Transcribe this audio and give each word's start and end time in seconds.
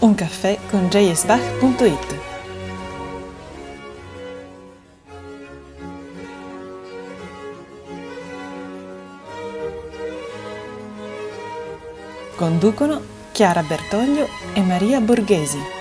Un 0.00 0.14
caffè 0.14 0.58
con 0.70 0.88
jsbach.it 0.88 2.18
Conducono 12.34 13.02
Chiara 13.32 13.62
Bertoglio 13.62 14.26
e 14.54 14.62
Maria 14.62 15.00
Borghesi. 15.00 15.79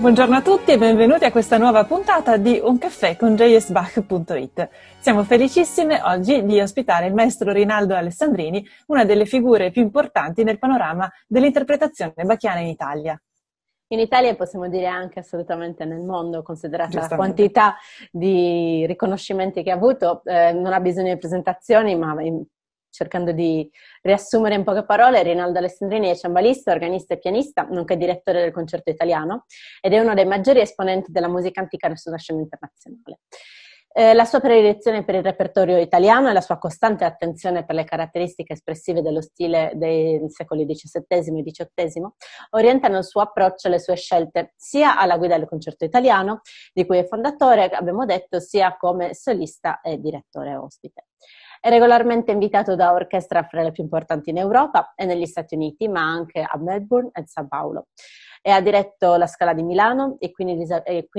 Buongiorno 0.00 0.36
a 0.36 0.40
tutti 0.40 0.72
e 0.72 0.78
benvenuti 0.78 1.26
a 1.26 1.30
questa 1.30 1.58
nuova 1.58 1.84
puntata 1.84 2.38
di 2.38 2.58
Un 2.64 2.78
caffè 2.78 3.16
con 3.16 3.36
jsbach.it. 3.36 4.68
Siamo 4.98 5.24
felicissime 5.24 6.00
oggi 6.02 6.42
di 6.46 6.58
ospitare 6.58 7.04
il 7.04 7.12
maestro 7.12 7.52
Rinaldo 7.52 7.94
Alessandrini, 7.94 8.66
una 8.86 9.04
delle 9.04 9.26
figure 9.26 9.70
più 9.70 9.82
importanti 9.82 10.42
nel 10.42 10.58
panorama 10.58 11.06
dell'interpretazione 11.26 12.14
bacchiana 12.24 12.60
in 12.60 12.68
Italia. 12.68 13.22
In 13.88 13.98
Italia 13.98 14.34
possiamo 14.36 14.70
dire 14.70 14.86
anche 14.86 15.18
assolutamente 15.18 15.84
nel 15.84 16.00
mondo, 16.00 16.42
considerata 16.42 16.98
la 16.98 17.16
quantità 17.16 17.76
di 18.10 18.86
riconoscimenti 18.86 19.62
che 19.62 19.70
ha 19.70 19.74
avuto, 19.74 20.22
eh, 20.24 20.54
non 20.54 20.72
ha 20.72 20.80
bisogno 20.80 21.12
di 21.12 21.18
presentazioni, 21.18 21.94
ma 21.94 22.14
cercando 22.90 23.32
di 23.32 23.70
riassumere 24.02 24.54
in 24.54 24.64
poche 24.64 24.84
parole, 24.84 25.22
Rinaldo 25.22 25.58
Alessandrini 25.58 26.10
è 26.10 26.16
ciambalista, 26.16 26.72
organista 26.72 27.14
e 27.14 27.18
pianista, 27.18 27.66
nonché 27.70 27.96
direttore 27.96 28.42
del 28.42 28.52
concerto 28.52 28.90
italiano 28.90 29.46
ed 29.80 29.92
è 29.92 29.98
uno 29.98 30.14
dei 30.14 30.26
maggiori 30.26 30.60
esponenti 30.60 31.10
della 31.10 31.28
musica 31.28 31.60
antica 31.60 31.94
sulla 31.94 32.18
scena 32.18 32.40
internazionale. 32.40 33.20
Eh, 33.92 34.14
la 34.14 34.24
sua 34.24 34.38
predilezione 34.38 35.04
per 35.04 35.16
il 35.16 35.22
repertorio 35.24 35.76
italiano 35.76 36.30
e 36.30 36.32
la 36.32 36.40
sua 36.40 36.58
costante 36.58 37.04
attenzione 37.04 37.64
per 37.64 37.74
le 37.74 37.82
caratteristiche 37.82 38.52
espressive 38.52 39.02
dello 39.02 39.20
stile 39.20 39.72
dei 39.74 40.22
secoli 40.28 40.64
XVII 40.64 41.40
e 41.40 41.42
XVIII 41.42 42.08
orientano 42.50 42.98
il 42.98 43.04
suo 43.04 43.20
approccio 43.20 43.66
e 43.66 43.70
le 43.70 43.80
sue 43.80 43.96
scelte 43.96 44.52
sia 44.56 44.96
alla 44.96 45.18
guida 45.18 45.36
del 45.36 45.48
concerto 45.48 45.84
italiano, 45.84 46.42
di 46.72 46.86
cui 46.86 46.98
è 46.98 47.06
fondatore, 47.06 47.68
abbiamo 47.70 48.04
detto, 48.04 48.38
sia 48.38 48.76
come 48.76 49.12
solista 49.12 49.80
e 49.80 49.98
direttore 49.98 50.54
ospite. 50.54 51.06
È 51.62 51.68
regolarmente 51.68 52.32
invitato 52.32 52.74
da 52.74 52.94
orchestre 52.94 53.42
fra 53.44 53.62
le 53.62 53.70
più 53.70 53.82
importanti 53.82 54.30
in 54.30 54.38
Europa 54.38 54.94
e 54.96 55.04
negli 55.04 55.26
Stati 55.26 55.54
Uniti, 55.54 55.88
ma 55.88 56.00
anche 56.00 56.40
a 56.40 56.56
Melbourne 56.56 57.10
e 57.12 57.26
San 57.26 57.48
Paolo. 57.48 57.88
E 58.40 58.50
ha 58.50 58.62
diretto 58.62 59.16
la 59.16 59.26
Scala 59.26 59.52
di 59.52 59.62
Milano 59.62 60.16
e 60.20 60.30
Queen, 60.30 60.48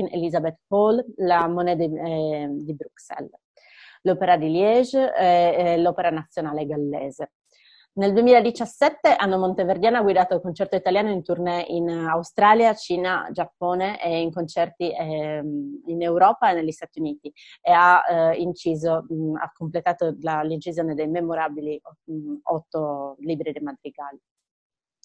Elizabeth 0.10 0.62
Hall, 0.70 1.06
la 1.18 1.48
Monnaie 1.48 1.76
di, 1.76 1.96
eh, 1.96 2.48
di 2.50 2.74
Bruxelles, 2.74 3.40
l'Opera 4.02 4.36
di 4.36 4.50
Liège 4.50 5.14
e 5.14 5.78
l'Opera 5.78 6.10
Nazionale 6.10 6.66
Gallese. 6.66 7.34
Nel 7.94 8.14
2017 8.14 9.16
Anno 9.16 9.38
Monteverdiana 9.38 9.98
ha 9.98 10.02
guidato 10.02 10.36
il 10.36 10.42
concerto 10.42 10.78
italiano 10.78 11.10
in 11.12 11.24
tournée 11.24 11.66
in 11.68 11.90
Australia, 11.90 12.74
Cina, 12.74 13.28
Giappone 13.34 14.02
e 14.02 14.22
in 14.22 14.32
concerti 14.32 14.90
eh, 14.94 15.44
in 15.88 16.02
Europa 16.02 16.50
e 16.50 16.54
negli 16.54 16.72
Stati 16.72 17.00
Uniti 17.00 17.30
e 17.60 17.72
ha 17.74 18.02
eh, 18.10 18.38
inciso, 18.38 19.06
mh, 19.10 19.36
ha 19.36 19.52
completato 19.54 20.16
la, 20.22 20.42
l'incisione 20.42 20.96
dei 20.96 21.10
memorabili 21.10 21.82
mh, 22.06 22.36
otto 22.44 23.18
libri 23.20 23.52
di 23.52 23.60
madrigali. 23.60 24.20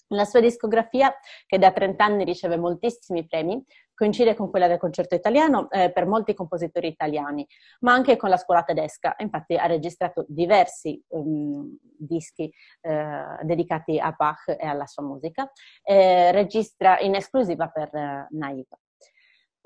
La 0.09 0.23
sua 0.23 0.39
discografia, 0.39 1.13
che 1.45 1.57
da 1.57 1.71
30 1.71 2.03
anni 2.03 2.23
riceve 2.23 2.57
moltissimi 2.57 3.25
premi, 3.27 3.61
coincide 3.93 4.35
con 4.35 4.49
quella 4.51 4.67
del 4.67 4.77
concerto 4.77 5.15
italiano 5.15 5.69
eh, 5.71 5.91
per 5.91 6.05
molti 6.05 6.35
compositori 6.35 6.87
italiani, 6.87 7.45
ma 7.79 7.93
anche 7.93 8.15
con 8.15 8.29
la 8.29 8.37
scuola 8.37 8.63
tedesca. 8.63 9.15
Infatti 9.17 9.55
ha 9.55 9.65
registrato 9.65 10.23
diversi 10.29 11.03
um, 11.09 11.75
dischi 11.97 12.49
eh, 12.81 13.37
dedicati 13.41 13.97
a 13.99 14.11
Bach 14.11 14.47
e 14.47 14.67
alla 14.67 14.85
sua 14.85 15.03
musica. 15.03 15.51
Eh, 15.81 16.31
registra 16.31 16.99
in 16.99 17.15
esclusiva 17.15 17.67
per 17.69 17.93
eh, 17.93 18.27
Naiva. 18.29 18.77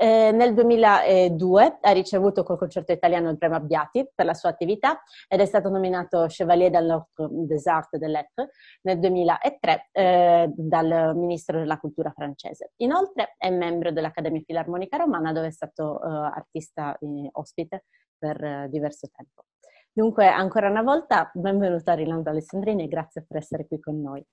Eh, 0.02 0.32
nel 0.32 0.56
2002 0.56 1.78
ha 1.80 1.92
ricevuto 1.92 2.42
col 2.42 2.58
concerto 2.58 2.92
italiano 2.92 3.30
il 3.30 3.38
premio 3.38 3.58
Abbiati 3.58 4.10
per 4.16 4.26
la 4.26 4.34
sua 4.34 4.50
attività 4.50 5.04
ed 5.28 5.42
è 5.42 5.46
stato 5.46 5.70
nominato 5.70 6.26
Chevalier 6.28 6.72
d'Ordre 6.72 7.28
des 7.46 7.68
Arts 7.68 7.96
des 8.00 8.10
Lettres 8.10 8.50
nel 8.82 9.00
2003 9.00 9.90
eh, 9.92 10.52
dal 10.56 11.16
Ministro 11.16 11.60
della 11.60 11.78
Cultura 11.78 12.10
francese. 12.16 12.72
Inoltre 12.78 13.36
è 13.38 13.52
membro 13.52 13.92
dell'Accademia 13.92 14.42
Filarmonica 14.44 14.98
Romana 14.98 15.32
dove 15.34 15.48
è 15.48 15.52
stato 15.52 16.02
eh, 16.02 16.08
artista 16.08 16.98
eh, 16.98 17.30
ospite 17.34 17.84
per 18.18 18.44
eh, 18.44 18.70
diverso 18.72 19.08
tempo. 19.16 19.44
Dunque, 19.92 20.26
ancora 20.26 20.68
una 20.68 20.82
volta, 20.82 21.30
benvenuto 21.32 21.92
a 21.92 21.94
Rinaldo 21.94 22.32
Alessandrini 22.32 22.86
e 22.86 22.88
grazie 22.88 23.24
per 23.28 23.38
essere 23.38 23.68
qui 23.68 23.80
con 23.80 24.02
noi. 24.02 24.26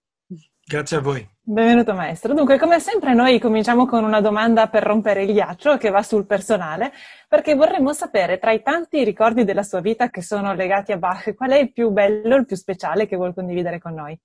Grazie 0.68 0.98
a 0.98 1.00
voi. 1.00 1.26
Benvenuto 1.40 1.94
maestro. 1.94 2.34
Dunque, 2.34 2.58
come 2.58 2.78
sempre, 2.78 3.14
noi 3.14 3.38
cominciamo 3.38 3.86
con 3.86 4.04
una 4.04 4.20
domanda 4.20 4.68
per 4.68 4.82
rompere 4.82 5.22
il 5.22 5.32
ghiaccio 5.32 5.78
che 5.78 5.88
va 5.88 6.02
sul 6.02 6.26
personale, 6.26 6.92
perché 7.26 7.54
vorremmo 7.54 7.94
sapere 7.94 8.38
tra 8.38 8.52
i 8.52 8.62
tanti 8.62 9.02
ricordi 9.02 9.44
della 9.44 9.62
sua 9.62 9.80
vita 9.80 10.10
che 10.10 10.20
sono 10.20 10.52
legati 10.52 10.92
a 10.92 10.98
Bach, 10.98 11.34
qual 11.34 11.52
è 11.52 11.56
il 11.56 11.72
più 11.72 11.88
bello, 11.88 12.36
il 12.36 12.44
più 12.44 12.54
speciale 12.54 13.06
che 13.06 13.16
vuol 13.16 13.32
condividere 13.32 13.78
con 13.78 13.94
noi? 13.94 14.20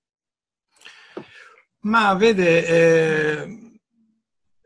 Ma 1.84 2.14
vede, 2.16 2.68
eh, 2.68 3.73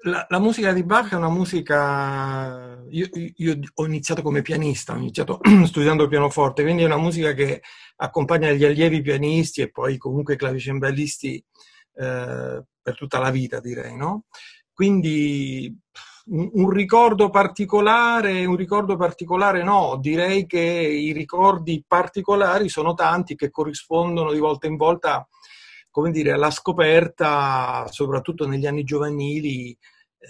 la, 0.07 0.25
la, 0.29 0.39
musica 0.39 0.73
di 0.73 0.83
Bach 0.83 1.11
è 1.11 1.15
una 1.15 1.29
musica. 1.29 2.81
Io, 2.89 3.07
io, 3.35 3.59
ho 3.75 3.85
iniziato 3.85 4.21
come 4.21 4.41
pianista, 4.41 4.93
ho 4.93 4.97
iniziato 4.97 5.39
studiando 5.65 6.07
pianoforte, 6.07 6.63
quindi 6.63 6.83
è 6.83 6.85
una 6.85 6.97
musica 6.97 7.33
che 7.33 7.61
accompagna 7.97 8.51
gli 8.51 8.63
allievi 8.63 9.01
pianisti 9.01 9.61
e 9.61 9.69
poi 9.71 9.97
comunque 9.97 10.35
i 10.35 10.37
clavicembalisti 10.37 11.43
eh, 11.95 12.63
per 12.81 12.95
tutta 12.95 13.19
la 13.19 13.29
vita, 13.29 13.59
direi, 13.59 13.95
no? 13.95 14.25
Quindi 14.73 15.75
un, 16.27 16.49
un, 16.53 16.69
ricordo 16.69 17.29
particolare, 17.29 18.45
un 18.45 18.55
ricordo 18.55 18.95
particolare 18.95 19.63
no, 19.63 19.97
direi 19.99 20.45
che 20.45 20.59
i 20.59 21.11
ricordi 21.11 21.83
particolari 21.87 22.69
sono 22.69 22.93
tanti 22.93 23.35
che 23.35 23.49
corrispondono 23.49 24.31
di 24.31 24.39
volta 24.39 24.67
in 24.67 24.75
volta 24.75 25.27
come 25.97 26.11
dire, 26.11 26.31
alla 26.31 26.51
scoperta, 26.51 27.87
soprattutto 27.89 28.45
negli 28.45 28.67
anni 28.67 28.83
giovanili, 28.83 29.75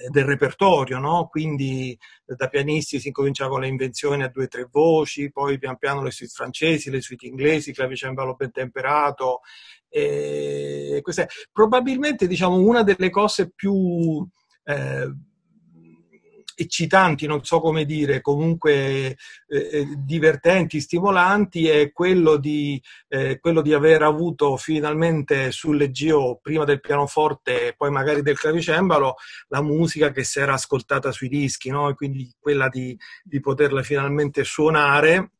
del 0.10 0.26
repertorio, 0.26 1.00
no? 1.00 1.28
quindi 1.28 1.98
da 2.26 2.48
pianisti 2.50 3.00
si 3.00 3.08
incomincia 3.08 3.48
con 3.48 3.62
le 3.62 3.68
invenzioni 3.68 4.24
a 4.24 4.30
due 4.30 4.46
o 4.46 4.48
tre 4.48 4.68
voci, 4.70 5.32
poi 5.32 5.58
pian 5.58 5.78
piano 5.78 6.04
le 6.04 6.12
suite 6.12 6.34
francesi, 6.34 6.90
le 6.90 7.02
suite 7.02 7.26
inglesi, 7.26 7.74
clavicembalo 7.74 8.36
ben 8.36 8.52
temperato. 8.52 9.42
E 9.90 11.00
questa 11.02 11.24
è 11.24 11.28
probabilmente 11.52 12.28
diciamo, 12.28 12.58
una 12.58 12.84
delle 12.84 13.10
cose 13.10 13.52
più 13.52 14.28
eh, 14.66 15.12
eccitanti, 16.60 17.28
non 17.28 17.44
so 17.44 17.60
come 17.60 17.86
dire, 17.86 18.20
comunque 18.20 18.72
eh, 18.74 19.16
eh, 19.48 19.88
divertenti, 19.96 20.82
stimolanti, 20.82 21.68
è 21.68 21.92
quello 21.92 22.38
di, 22.38 22.82
eh, 23.10 23.40
quello 23.40 23.62
di 23.62 23.74
aver 23.74 24.02
avuto 24.02 24.58
finalmente 24.58 25.52
sulle 25.52 25.92
GO, 25.92 26.40
prima 26.42 26.66
del 26.66 26.80
pianoforte 26.80 27.68
e 27.68 27.74
poi 27.76 27.92
magari 27.92 28.24
del 28.24 28.40
clavicembalo, 28.40 29.16
la 29.50 29.62
musica 29.62 30.12
che 30.12 30.24
si 30.24 30.40
era 30.40 30.54
ascoltata 30.54 31.12
sui 31.12 31.30
dischi, 31.30 31.70
no? 31.70 31.90
e 31.90 31.94
quindi 31.94 32.34
quella 32.40 32.70
di, 32.70 32.98
di 33.24 33.40
poterla 33.40 33.84
finalmente 33.84 34.44
suonare 34.44 35.34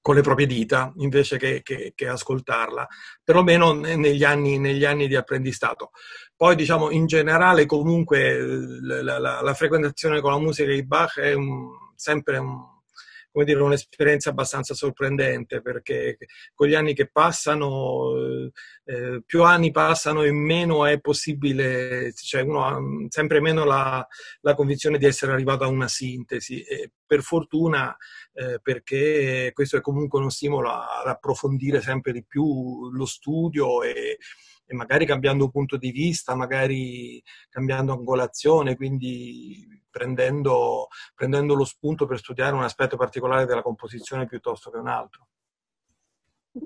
con 0.00 0.14
le 0.14 0.22
proprie 0.22 0.46
dita 0.46 0.92
invece 0.96 1.36
che, 1.36 1.62
che, 1.62 1.92
che 1.94 2.08
ascoltarla, 2.08 2.86
perlomeno 3.22 3.72
negli 3.72 4.24
anni, 4.24 4.58
negli 4.58 4.84
anni, 4.84 5.06
di 5.06 5.16
apprendistato. 5.16 5.90
Poi, 6.36 6.56
diciamo, 6.56 6.90
in 6.90 7.06
generale, 7.06 7.66
comunque, 7.66 8.40
la, 8.80 9.18
la, 9.18 9.40
la 9.42 9.54
frequentazione 9.54 10.20
con 10.20 10.32
la 10.32 10.38
musica 10.38 10.70
di 10.70 10.84
Bach 10.84 11.18
è 11.18 11.34
un, 11.34 11.68
sempre 11.94 12.38
un, 12.38 12.79
come 13.32 13.44
dire, 13.44 13.60
un'esperienza 13.60 14.30
abbastanza 14.30 14.74
sorprendente 14.74 15.60
perché 15.60 16.16
con 16.54 16.68
gli 16.68 16.74
anni 16.74 16.94
che 16.94 17.08
passano, 17.10 18.14
eh, 18.84 19.22
più 19.24 19.44
anni 19.44 19.70
passano 19.70 20.22
e 20.22 20.32
meno 20.32 20.84
è 20.84 21.00
possibile, 21.00 22.12
cioè 22.14 22.42
uno 22.42 22.64
ha 22.64 22.78
sempre 23.08 23.40
meno 23.40 23.64
la, 23.64 24.06
la 24.40 24.54
convinzione 24.54 24.98
di 24.98 25.06
essere 25.06 25.32
arrivato 25.32 25.64
a 25.64 25.68
una 25.68 25.88
sintesi. 25.88 26.62
E 26.62 26.92
per 27.06 27.22
fortuna, 27.22 27.96
eh, 28.32 28.60
perché 28.62 29.50
questo 29.52 29.76
è 29.76 29.80
comunque 29.80 30.18
uno 30.20 30.30
stimolo 30.30 30.70
ad 30.70 31.06
approfondire 31.06 31.80
sempre 31.80 32.12
di 32.12 32.24
più 32.24 32.90
lo 32.90 33.06
studio 33.06 33.82
e, 33.82 34.18
e 34.70 34.74
magari 34.74 35.04
cambiando 35.04 35.50
punto 35.50 35.76
di 35.76 35.90
vista, 35.90 36.36
magari 36.36 37.20
cambiando 37.48 37.92
angolazione, 37.92 38.76
quindi 38.76 39.82
prendendo, 39.90 40.86
prendendo 41.12 41.56
lo 41.56 41.64
spunto 41.64 42.06
per 42.06 42.18
studiare 42.18 42.54
un 42.54 42.62
aspetto 42.62 42.96
particolare 42.96 43.46
della 43.46 43.62
composizione 43.62 44.28
piuttosto 44.28 44.70
che 44.70 44.78
un 44.78 44.86
altro. 44.86 45.26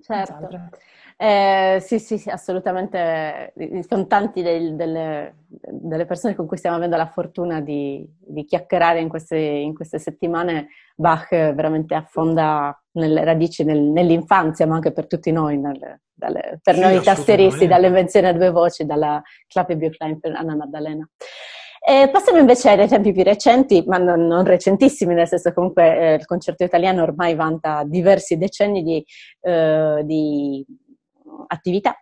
Certo, 0.03 0.69
eh, 1.17 1.79
sì, 1.81 1.99
sì, 1.99 2.19
sì, 2.19 2.29
assolutamente. 2.29 3.55
Sono 3.89 4.07
tanti 4.07 4.43
del, 4.43 4.77
delle, 4.77 5.47
delle, 5.49 6.05
persone 6.05 6.35
con 6.35 6.47
cui 6.47 6.59
stiamo 6.59 6.77
avendo 6.77 6.97
la 6.97 7.09
fortuna 7.09 7.63
di, 7.63 8.07
di 8.19 8.45
chiacchierare 8.45 9.01
in 9.01 9.09
queste, 9.09 9.39
in 9.39 9.75
queste, 9.75 9.99
settimane. 9.99 10.69
Bach 10.95 11.31
veramente 11.31 11.95
affonda 11.95 12.79
nelle 12.95 13.25
radici 13.25 13.65
nel, 13.65 13.81
nell'infanzia, 13.81 14.67
ma 14.67 14.75
anche 14.75 14.93
per 14.93 15.07
tutti 15.07 15.31
noi, 15.31 15.59
nel, 15.59 16.01
dalle, 16.13 16.59
per 16.63 16.75
sì, 16.75 16.81
noi 16.81 17.01
tasteristi, 17.03 17.67
dall'invenzione 17.67 18.29
a 18.29 18.33
due 18.33 18.51
voci, 18.51 18.85
dalla 18.85 19.23
Clappe 19.47 19.77
Buchlein 19.77 20.21
per 20.21 20.35
Anna 20.35 20.57
Maddalena. 20.57 21.09
E 21.87 22.09
passiamo 22.11 22.39
invece 22.39 22.71
ai 22.71 22.89
tempi 22.89 23.13
più 23.13 23.23
recenti, 23.23 23.85
ma 23.87 23.99
non, 23.99 24.27
non 24.27 24.45
recentissimi, 24.45 25.13
nel 25.13 25.29
senso 25.29 25.51
che 25.51 25.55
comunque 25.55 25.99
eh, 25.99 26.15
il 26.15 26.25
concerto 26.25 26.65
italiano 26.65 27.03
ormai 27.03 27.35
vanta 27.35 27.83
diversi 27.85 28.39
decenni 28.39 28.83
di, 28.83 29.05
eh, 29.43 30.01
di 30.03 30.65
attività, 31.49 31.95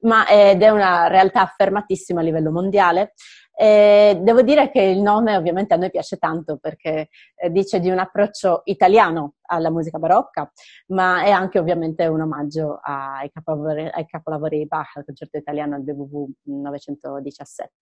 ma 0.00 0.28
ed 0.28 0.62
è 0.62 0.68
una 0.68 1.06
realtà 1.06 1.42
affermatissima 1.42 2.20
a 2.20 2.22
livello 2.22 2.50
mondiale. 2.50 3.14
Eh, 3.62 4.18
devo 4.22 4.40
dire 4.40 4.70
che 4.70 4.80
il 4.80 5.02
nome 5.02 5.36
ovviamente 5.36 5.74
a 5.74 5.76
noi 5.76 5.90
piace 5.90 6.16
tanto 6.16 6.56
perché 6.56 7.10
eh, 7.36 7.50
dice 7.50 7.78
di 7.78 7.90
un 7.90 7.98
approccio 7.98 8.62
italiano 8.64 9.34
alla 9.42 9.68
musica 9.68 9.98
barocca, 9.98 10.50
ma 10.86 11.24
è 11.24 11.30
anche 11.30 11.58
ovviamente 11.58 12.06
un 12.06 12.22
omaggio 12.22 12.80
ai 12.82 13.30
capolavori, 13.30 13.86
ai 13.92 14.06
capolavori 14.06 14.56
di 14.56 14.66
Bach, 14.66 14.96
al 14.96 15.04
concerto 15.04 15.36
italiano 15.36 15.74
al 15.74 15.82
BWV 15.82 16.30
917, 16.44 17.72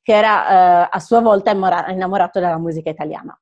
che 0.00 0.14
era 0.14 0.84
eh, 0.84 0.88
a 0.90 0.98
sua 1.00 1.20
volta 1.20 1.50
innamorato 1.50 2.40
della 2.40 2.56
musica 2.56 2.88
italiana. 2.88 3.38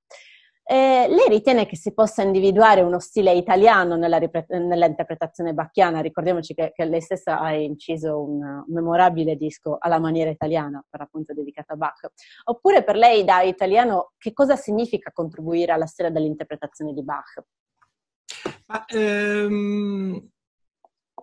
Eh, 0.70 1.06
lei 1.08 1.28
ritiene 1.30 1.64
che 1.64 1.78
si 1.78 1.94
possa 1.94 2.20
individuare 2.20 2.82
uno 2.82 2.98
stile 2.98 3.32
italiano 3.32 3.96
nella, 3.96 4.18
nell'interpretazione 4.48 5.54
bacchiana? 5.54 6.00
Ricordiamoci 6.00 6.52
che, 6.52 6.72
che, 6.74 6.84
lei 6.84 7.00
stessa 7.00 7.40
ha 7.40 7.54
inciso 7.54 8.20
un 8.20 8.64
memorabile 8.66 9.36
disco 9.36 9.78
alla 9.80 9.98
maniera 9.98 10.28
italiana, 10.28 10.84
per 10.86 11.00
appunto 11.00 11.32
dedicato 11.32 11.72
a 11.72 11.76
Bach. 11.76 12.10
Oppure 12.44 12.84
per 12.84 12.96
lei 12.96 13.24
da 13.24 13.40
italiano 13.40 14.12
che 14.18 14.34
cosa 14.34 14.56
significa 14.56 15.10
contribuire 15.10 15.72
alla 15.72 15.86
storia 15.86 16.12
dell'interpretazione 16.12 16.92
di 16.92 17.02
Bach? 17.02 17.42
Ma, 18.66 18.84
ehm, 18.84 20.28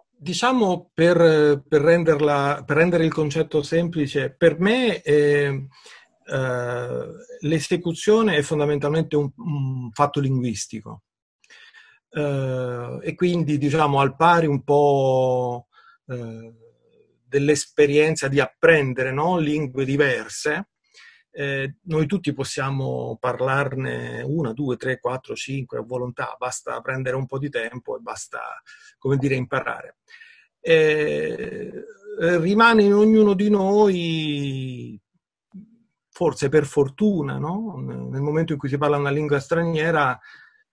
diciamo 0.09 0.89
per, 0.91 1.61
per, 1.67 1.81
renderla, 1.81 2.63
per, 2.65 2.77
rendere 2.77 3.05
il 3.05 3.13
concetto 3.13 3.61
semplice, 3.61 4.33
per 4.35 4.59
me... 4.59 5.03
Eh, 5.03 5.67
eh, 6.25 7.07
l'esecuzione 7.41 8.35
è 8.35 8.41
fondamentalmente 8.41 9.15
un, 9.15 9.31
un 9.35 9.91
fatto 9.91 10.19
linguistico 10.19 11.03
uh, 12.15 12.99
e 13.01 13.13
quindi 13.15 13.57
diciamo 13.57 13.99
al 13.99 14.15
pari 14.15 14.47
un 14.47 14.63
po' 14.63 15.67
uh, 16.05 16.55
dell'esperienza 17.27 18.27
di 18.27 18.39
apprendere 18.39 19.11
no? 19.11 19.37
lingue 19.37 19.85
diverse. 19.85 20.69
Eh, 21.37 21.79
noi 21.81 22.05
tutti 22.05 22.31
possiamo 22.31 23.17
parlarne 23.19 24.21
una, 24.21 24.53
due, 24.53 24.77
tre, 24.77 25.01
quattro, 25.01 25.35
cinque 25.35 25.79
a 25.79 25.81
volontà, 25.81 26.33
basta 26.39 26.79
prendere 26.79 27.17
un 27.17 27.25
po' 27.25 27.37
di 27.37 27.49
tempo 27.49 27.97
e 27.97 27.99
basta, 27.99 28.39
come 28.97 29.17
dire, 29.17 29.35
imparare. 29.35 29.97
Eh, 30.61 31.73
rimane 32.39 32.83
in 32.83 32.93
ognuno 32.93 33.33
di 33.33 33.49
noi 33.49 34.97
forse 36.15 36.47
per 36.47 36.65
fortuna, 36.65 37.37
no? 37.37 37.75
nel 37.75 38.21
momento 38.21 38.53
in 38.53 38.57
cui 38.57 38.69
si 38.69 38.77
parla 38.77 38.95
una 38.95 39.09
lingua 39.09 39.41
straniera, 39.41 40.17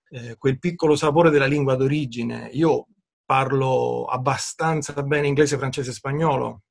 eh, 0.09 0.37
quel 0.39 0.61
piccolo 0.61 0.95
sapore 0.95 1.31
della 1.31 1.47
lingua 1.47 1.75
d'origine. 1.75 2.49
Io 2.53 2.87
parlo 3.25 4.05
abbastanza 4.05 4.93
bene 5.03 5.27
inglese, 5.27 5.59
francese 5.59 5.91
e 5.91 5.95
spagnolo. 5.95 6.63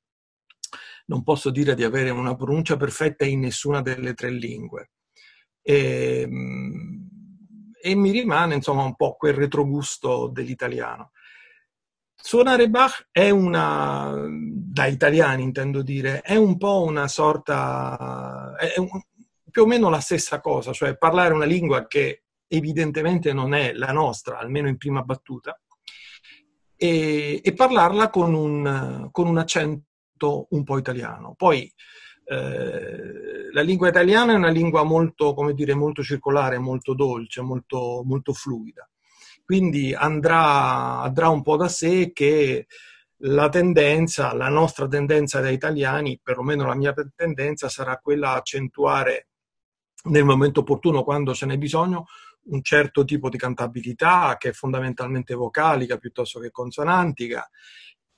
Non 1.08 1.22
posso 1.22 1.50
dire 1.50 1.76
di 1.76 1.84
avere 1.84 2.12
una 2.12 2.34
pronuncia 2.34 2.78
perfetta 2.78 3.26
in 3.26 3.42
nessuna 3.42 3.82
delle 3.82 4.14
tre 4.14 4.30
lingue. 4.32 4.92
E, 5.62 6.22
ehm, 6.22 7.10
e 7.82 7.94
mi 7.94 8.12
rimane 8.12 8.56
insomma 8.56 8.84
un 8.86 8.96
po' 8.96 9.18
quel 9.18 9.34
retrogusto 9.34 10.30
dell'italiano. 10.30 11.12
Suonare 12.24 12.70
Bach 12.70 13.08
è 13.12 13.30
una, 13.30 14.14
da 14.30 14.86
italiani 14.86 15.44
intendo 15.44 15.82
dire, 15.82 16.22
è 16.22 16.36
un 16.36 16.58
po' 16.58 16.84
una 16.84 17.08
sorta, 17.08 18.56
è 18.58 18.78
un, 18.78 18.88
più 19.50 19.64
o 19.64 19.66
meno 19.66 19.90
la 19.90 20.00
stessa 20.00 20.40
cosa, 20.40 20.72
cioè 20.72 20.98
parlare 20.98 21.34
una 21.34 21.46
lingua 21.46 21.88
che 21.88 22.24
evidentemente 22.48 23.34
non 23.34 23.54
è 23.54 23.74
la 23.74 23.92
nostra, 23.92 24.38
almeno 24.38 24.68
in 24.68 24.78
prima 24.78 25.02
battuta, 25.02 25.60
e, 26.76 27.42
e 27.44 27.54
parlarla 27.54 28.10
con 28.10 28.34
un, 28.34 29.10
con 29.12 29.28
un, 29.28 29.38
accento 29.38 30.48
un 30.50 30.64
po' 30.64 30.78
italiano. 30.78 31.34
Poi 31.36 31.72
eh, 32.26 33.52
la 33.52 33.62
lingua 33.62 33.90
italiana 33.90 34.34
è 34.34 34.36
una 34.36 34.50
lingua 34.50 34.84
molto, 34.84 35.34
come 35.34 35.54
dire, 35.54 35.74
molto 35.74 36.04
circolare, 36.04 36.60
molto 36.60 36.94
dolce, 36.94 37.42
molto, 37.42 38.04
molto 38.06 38.34
fluida. 38.34 38.90
Quindi 39.51 39.94
andrà, 39.94 41.01
andrà 41.01 41.27
un 41.27 41.42
po' 41.42 41.57
da 41.57 41.68
sé 41.68 42.13
che 42.13 42.68
la 43.24 43.50
tendenza, 43.50 44.33
la 44.33 44.48
nostra 44.48 44.88
tendenza 44.88 45.42
da 45.42 45.50
italiani, 45.50 46.18
perlomeno 46.24 46.65
la 46.65 46.74
mia 46.74 46.94
tendenza, 47.13 47.68
sarà 47.68 47.98
quella 47.98 48.30
a 48.30 48.36
accentuare 48.36 49.27
nel 50.06 50.24
momento 50.24 50.62
opportuno, 50.62 51.03
quando 51.03 51.33
ce 51.33 51.48
n'è 51.48 51.57
bisogno, 51.57 52.06
un 52.44 52.63
certo 52.63 53.03
tipo 53.03 53.27
di 53.27 53.38
cantabilità 53.38 54.38
che 54.39 54.51
è 54.51 54.53
fondamentalmente 54.53 55.33
vocalica 55.33 55.98
piuttosto 55.98 56.39
che 56.39 56.50
consonantica 56.50 57.45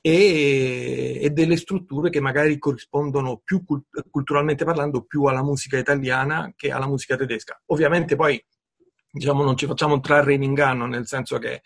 e, 0.01 1.18
e 1.19 1.30
delle 1.31 1.57
strutture 1.57 2.12
che 2.12 2.19
magari 2.19 2.59
corrispondono 2.59 3.41
più 3.44 3.63
culturalmente 4.12 4.65
parlando 4.65 5.01
più 5.01 5.24
alla 5.24 5.41
musica 5.41 5.80
italiana 5.80 6.53
che 6.56 6.69
alla 6.69 6.85
musica 6.85 7.15
tedesca. 7.15 7.59
Ovviamente 7.71 8.15
poi 8.15 8.39
diciamo, 9.13 9.44
non 9.44 9.56
ci 9.56 9.68
facciamo 9.68 10.00
trarre 10.00 10.33
in 10.33 10.42
inganno, 10.42 10.88
nel 10.88 11.06
senso 11.06 11.38
che 11.38 11.62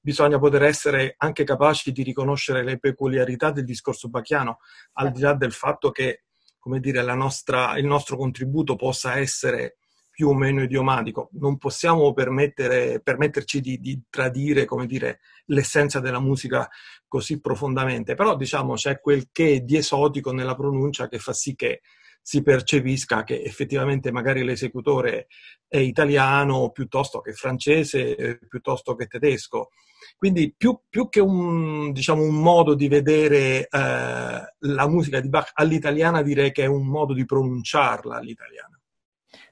bisogna 0.00 0.38
poter 0.38 0.62
essere 0.62 1.14
anche 1.18 1.44
capaci 1.44 1.92
di 1.92 2.02
riconoscere 2.02 2.64
le 2.64 2.78
peculiarità 2.78 3.50
del 3.50 3.64
discorso 3.64 4.08
bachiano, 4.08 4.60
al 4.94 5.12
di 5.12 5.20
là 5.20 5.34
del 5.34 5.52
fatto 5.52 5.90
che, 5.90 6.24
come 6.58 6.80
dire, 6.80 7.02
nostra, 7.14 7.76
il 7.76 7.84
nostro 7.84 8.16
contributo 8.16 8.76
possa 8.76 9.18
essere 9.18 9.76
più 10.10 10.30
o 10.30 10.34
meno 10.34 10.62
idiomatico. 10.62 11.28
Non 11.32 11.58
possiamo 11.58 12.14
permetterci 12.14 13.60
di, 13.60 13.78
di, 13.78 14.04
tradire, 14.08 14.66
dire, 14.86 15.20
l'essenza 15.46 16.00
della 16.00 16.20
musica 16.20 16.66
così 17.06 17.38
profondamente, 17.40 18.14
però 18.14 18.36
diciamo 18.36 18.72
c'è 18.74 18.98
quel 19.00 19.28
che 19.30 19.60
di 19.60 19.76
esotico 19.76 20.32
nella 20.32 20.54
pronuncia 20.54 21.08
che 21.08 21.18
fa 21.18 21.34
sì 21.34 21.54
che 21.54 21.82
si 22.26 22.42
percepisca 22.42 23.22
che 23.22 23.40
effettivamente 23.40 24.10
magari 24.10 24.42
l'esecutore 24.42 25.28
è 25.68 25.76
italiano 25.76 26.70
piuttosto 26.70 27.20
che 27.20 27.32
francese, 27.32 28.16
eh, 28.16 28.38
piuttosto 28.48 28.96
che 28.96 29.06
tedesco. 29.06 29.68
Quindi 30.16 30.52
più, 30.56 30.76
più 30.88 31.08
che 31.08 31.20
un, 31.20 31.92
diciamo, 31.92 32.22
un, 32.22 32.34
modo 32.34 32.74
di 32.74 32.88
vedere 32.88 33.68
eh, 33.68 33.68
la 33.70 34.88
musica 34.88 35.20
di 35.20 35.28
Bach 35.28 35.52
all'italiana, 35.54 36.22
direi 36.22 36.50
che 36.50 36.64
è 36.64 36.66
un 36.66 36.88
modo 36.88 37.14
di 37.14 37.24
pronunciarla 37.24 38.16
all'italiana. 38.16 38.76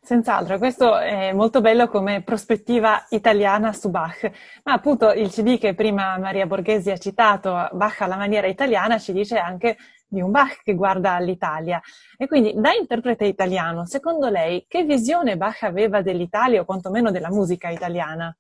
Senz'altro, 0.03 0.59
questo 0.59 0.99
è 0.99 1.33
molto 1.33 1.61
bello 1.61 1.87
come 1.87 2.25
prospettiva 2.25 3.07
italiana 3.11 3.73
su 3.73 3.89
Bach, 3.89 4.29
ma 4.65 4.73
appunto 4.73 5.13
il 5.13 5.31
CD 5.31 5.59
che 5.59 5.75
prima 5.75 6.19
Maria 6.19 6.47
Borghesi 6.47 6.91
ha 6.91 6.99
citato, 6.99 7.69
Bach 7.71 8.01
alla 8.01 8.17
maniera 8.17 8.49
italiana, 8.49 8.99
ci 8.99 9.13
dice 9.13 9.39
anche 9.39 9.77
di 10.15 10.23
un 10.23 10.31
Bach 10.31 10.63
che 10.63 10.75
guarda 10.75 11.13
all'Italia. 11.13 11.83
E 12.17 12.27
quindi, 12.27 12.55
da 12.57 12.73
interprete 12.73 13.27
italiano, 13.27 13.85
secondo 13.85 14.31
lei, 14.31 14.65
che 14.67 14.85
visione 14.85 15.37
Bach 15.37 15.63
aveva 15.65 16.01
dell'Italia 16.01 16.63
o 16.63 16.65
quantomeno 16.65 17.11
della 17.11 17.31
musica 17.31 17.69
italiana? 17.69 18.35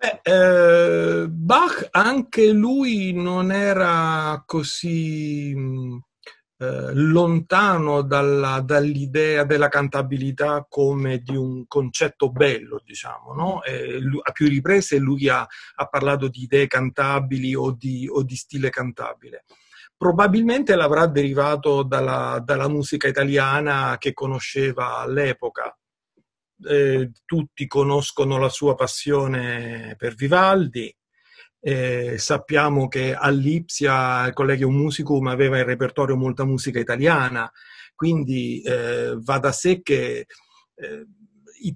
Eh, 0.00 0.20
eh, 0.22 1.26
Bach 1.28 1.88
anche 1.92 2.50
lui 2.50 3.12
non 3.12 3.52
era 3.52 4.42
così 4.44 5.54
eh, 6.60 6.92
lontano 6.92 8.02
dalla, 8.02 8.60
dall'idea 8.60 9.44
della 9.44 9.68
cantabilità 9.68 10.66
come 10.68 11.18
di 11.18 11.36
un 11.36 11.64
concetto 11.68 12.30
bello, 12.30 12.82
diciamo, 12.84 13.32
no? 13.32 13.60
lui, 14.00 14.20
a 14.20 14.32
più 14.32 14.48
riprese 14.48 14.98
lui 14.98 15.28
ha, 15.28 15.46
ha, 15.76 15.86
parlato 15.86 16.26
di 16.26 16.42
idee 16.42 16.66
cantabili 16.66 17.54
o 17.54 17.70
di, 17.70 18.08
o 18.10 18.24
di 18.24 18.34
stile 18.34 18.70
cantabile 18.70 19.44
probabilmente 19.98 20.76
l'avrà 20.76 21.06
derivato 21.06 21.82
dalla, 21.82 22.40
dalla 22.42 22.68
musica 22.68 23.08
italiana 23.08 23.96
che 23.98 24.14
conosceva 24.14 24.98
all'epoca. 24.98 25.76
Eh, 26.64 27.10
tutti 27.24 27.66
conoscono 27.66 28.38
la 28.38 28.48
sua 28.48 28.74
passione 28.74 29.96
per 29.98 30.14
Vivaldi. 30.14 30.94
Eh, 31.60 32.14
sappiamo 32.16 32.86
che 32.86 33.12
all'Ipsia 33.12 34.28
il 34.28 34.32
Collegium 34.32 34.74
Musicum 34.74 35.26
aveva 35.26 35.58
in 35.58 35.64
repertorio 35.64 36.16
molta 36.16 36.44
musica 36.44 36.78
italiana, 36.78 37.50
quindi 37.96 38.62
eh, 38.62 39.16
va 39.18 39.38
da 39.38 39.50
sé 39.50 39.82
che 39.82 40.26
eh, 40.76 41.06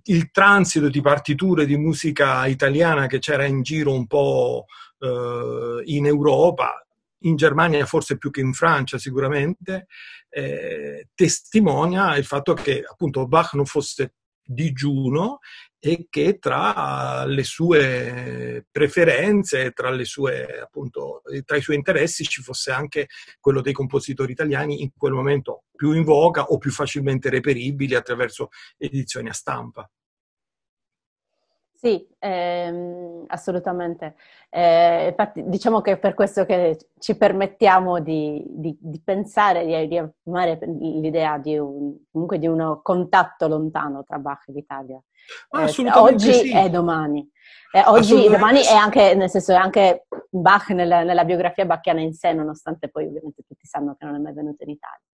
il 0.04 0.30
transito 0.30 0.88
di 0.88 1.00
partiture 1.00 1.66
di 1.66 1.76
musica 1.76 2.46
italiana 2.46 3.08
che 3.08 3.18
c'era 3.18 3.44
in 3.46 3.62
giro 3.62 3.92
un 3.92 4.06
po' 4.06 4.66
eh, 5.00 5.82
in 5.86 6.06
Europa 6.06 6.81
in 7.22 7.36
Germania 7.36 7.86
forse 7.86 8.18
più 8.18 8.30
che 8.30 8.40
in 8.40 8.52
Francia 8.52 8.98
sicuramente, 8.98 9.86
eh, 10.28 11.08
testimonia 11.14 12.16
il 12.16 12.24
fatto 12.24 12.54
che 12.54 12.84
appunto 12.88 13.26
Bach 13.26 13.54
non 13.54 13.66
fosse 13.66 14.14
digiuno 14.44 15.38
e 15.78 16.06
che 16.08 16.38
tra 16.38 17.24
le 17.24 17.42
sue 17.42 18.66
preferenze, 18.70 19.72
tra, 19.72 19.90
le 19.90 20.04
sue, 20.04 20.60
appunto, 20.60 21.22
tra, 21.44 21.56
i 21.56 21.62
suoi 21.62 21.76
interessi 21.76 22.24
ci 22.24 22.42
fosse 22.42 22.70
anche 22.70 23.08
quello 23.40 23.60
dei 23.60 23.72
compositori 23.72 24.32
italiani 24.32 24.82
in 24.82 24.90
quel 24.96 25.12
momento 25.12 25.64
più 25.74 25.92
in 25.92 26.04
voga 26.04 26.44
o 26.44 26.58
più 26.58 26.70
facilmente 26.70 27.30
reperibili 27.30 27.96
attraverso 27.96 28.50
edizioni 28.78 29.28
a 29.28 29.32
stampa. 29.32 29.88
Sì, 31.84 32.08
ehm, 32.20 33.24
assolutamente. 33.26 34.14
Eh, 34.50 35.08
infatti, 35.08 35.42
diciamo 35.48 35.80
che 35.80 35.92
è 35.92 35.98
per 35.98 36.14
questo 36.14 36.44
che 36.44 36.78
ci 37.00 37.16
permettiamo 37.16 37.98
di, 37.98 38.40
di, 38.46 38.78
di 38.80 39.00
pensare, 39.02 39.66
di, 39.66 39.88
di 39.88 39.98
affirmare 39.98 40.60
l'idea 40.62 41.38
di 41.38 41.58
un, 41.58 41.96
comunque 42.12 42.38
di 42.38 42.46
un 42.46 42.78
contatto 42.84 43.48
lontano 43.48 44.04
tra 44.04 44.18
Bach 44.20 44.46
e 44.46 44.52
l'Italia. 44.52 45.02
Eh, 45.50 45.90
oggi 45.94 46.32
sì. 46.32 46.52
e 46.56 46.70
domani. 46.70 47.28
Eh, 47.72 47.82
oggi 47.86 48.28
domani 48.28 48.60
è 48.60 48.74
anche, 48.76 49.16
nel 49.16 49.28
senso, 49.28 49.50
è 49.50 49.56
anche 49.56 50.06
Bach 50.30 50.68
nella, 50.68 51.02
nella 51.02 51.24
biografia 51.24 51.66
bacchiana 51.66 52.00
in 52.00 52.14
sé, 52.14 52.32
nonostante 52.32 52.90
poi 52.90 53.06
ovviamente 53.06 53.42
tutti 53.42 53.66
sanno 53.66 53.96
che 53.98 54.04
non 54.04 54.14
è 54.14 54.18
mai 54.18 54.34
venuto 54.34 54.62
in 54.62 54.70
Italia. 54.70 55.11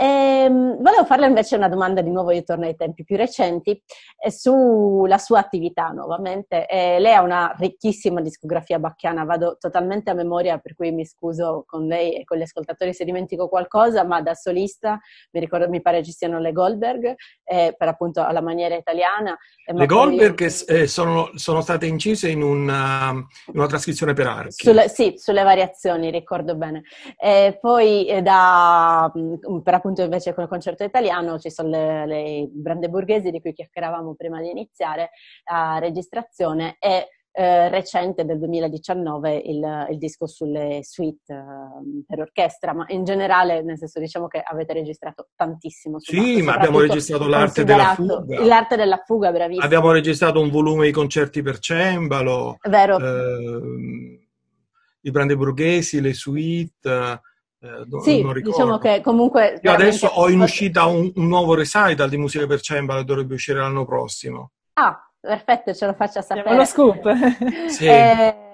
Ehm, 0.00 0.80
volevo 0.80 1.04
farle 1.04 1.26
invece 1.26 1.56
una 1.56 1.68
domanda, 1.68 2.02
di 2.02 2.10
nuovo 2.10 2.30
io 2.30 2.44
torno 2.44 2.66
ai 2.66 2.76
tempi 2.76 3.02
più 3.02 3.16
recenti, 3.16 3.82
eh, 4.16 4.30
sulla 4.30 5.18
sua 5.18 5.40
attività 5.40 5.88
nuovamente. 5.88 6.66
Eh, 6.66 7.00
lei 7.00 7.14
ha 7.14 7.22
una 7.22 7.52
ricchissima 7.58 8.20
discografia 8.20 8.78
bacchiana, 8.78 9.24
vado 9.24 9.56
totalmente 9.58 10.10
a 10.10 10.14
memoria 10.14 10.58
per 10.58 10.76
cui 10.76 10.92
mi 10.92 11.04
scuso 11.04 11.64
con 11.66 11.86
lei 11.86 12.14
e 12.14 12.24
con 12.24 12.38
gli 12.38 12.42
ascoltatori 12.42 12.94
se 12.94 13.04
dimentico 13.04 13.48
qualcosa, 13.48 14.04
ma 14.04 14.22
da 14.22 14.34
solista 14.34 15.00
mi, 15.32 15.40
ricordo, 15.40 15.68
mi 15.68 15.82
pare 15.82 16.04
ci 16.04 16.12
siano 16.12 16.38
le 16.38 16.52
Goldberg, 16.52 17.16
eh, 17.42 17.74
per 17.76 17.88
appunto 17.88 18.22
alla 18.22 18.40
maniera 18.40 18.76
italiana. 18.76 19.36
le 19.66 19.86
Goldberg 19.86 20.36
poi... 20.36 20.64
Eh, 20.68 20.86
sono, 20.86 21.30
sono, 21.34 21.60
state 21.60 21.86
incise 21.86 22.28
in 22.28 22.42
una, 22.42 23.10
in 23.10 23.58
una 23.58 23.66
trascrizione 23.66 24.12
per 24.12 24.28
archi. 24.28 24.64
Sulle, 24.64 24.88
sì, 24.88 25.14
sulle 25.16 25.42
variazioni, 25.42 26.12
ricordo 26.12 26.54
bene. 26.54 26.82
poi 27.60 28.06
eh, 28.06 28.22
da, 28.22 29.12
mm, 29.18 29.58
per 29.64 29.74
appunto 29.74 29.86
appunto 29.88 30.02
invece 30.02 30.34
con 30.34 30.44
il 30.44 30.50
concerto 30.50 30.84
italiano 30.84 31.38
ci 31.38 31.50
sono 31.50 31.70
le, 31.70 32.06
le 32.06 32.48
brandeburghesi 32.52 33.30
di 33.30 33.40
cui 33.40 33.52
chiacchieravamo 33.52 34.14
prima 34.14 34.40
di 34.40 34.50
iniziare 34.50 35.10
la 35.50 35.78
registrazione 35.78 36.76
e 36.78 37.08
eh, 37.30 37.68
recente 37.68 38.24
del 38.24 38.38
2019 38.38 39.36
il, 39.36 39.86
il 39.90 39.98
disco 39.98 40.26
sulle 40.26 40.80
suite 40.82 41.32
eh, 41.32 42.02
per 42.04 42.20
orchestra, 42.20 42.74
ma 42.74 42.84
in 42.88 43.04
generale, 43.04 43.62
nel 43.62 43.78
senso 43.78 44.00
diciamo 44.00 44.26
che 44.26 44.42
avete 44.44 44.72
registrato 44.72 45.28
tantissimo. 45.36 46.00
Sì, 46.00 46.42
ma 46.42 46.54
abbiamo 46.54 46.80
registrato 46.80 47.28
l'arte 47.28 47.64
della 47.64 47.94
fuga. 47.94 48.44
L'arte 48.44 48.76
della 48.76 49.02
fuga, 49.04 49.30
bravissimo. 49.30 49.64
Abbiamo 49.64 49.92
registrato 49.92 50.40
un 50.40 50.50
volume 50.50 50.86
di 50.86 50.92
concerti 50.92 51.40
per 51.42 51.60
cembalo. 51.60 52.58
Vero. 52.68 52.98
Eh, 52.98 54.28
I 55.02 55.10
brandeburghesi, 55.10 56.00
le 56.00 56.14
suite. 56.14 57.20
Eh, 57.60 58.00
sì, 58.02 58.24
diciamo 58.42 58.78
che 58.78 59.00
comunque... 59.00 59.58
Io 59.62 59.72
adesso 59.72 60.06
ho 60.06 60.28
in 60.30 60.40
uscita 60.40 60.86
un, 60.86 61.10
un, 61.14 61.26
nuovo 61.26 61.54
recital 61.54 62.08
di 62.08 62.16
musica 62.16 62.46
per 62.46 62.60
cembalo, 62.60 63.02
dovrebbe 63.02 63.34
uscire 63.34 63.58
l'anno 63.58 63.84
prossimo. 63.84 64.52
Ah, 64.74 64.96
perfetto, 65.18 65.74
ce 65.74 65.86
lo 65.86 65.94
faccia 65.94 66.22
sapere. 66.22 66.54
lo 66.54 66.64
scoop. 66.64 67.12
sì. 67.68 67.86
Eh, 67.86 68.48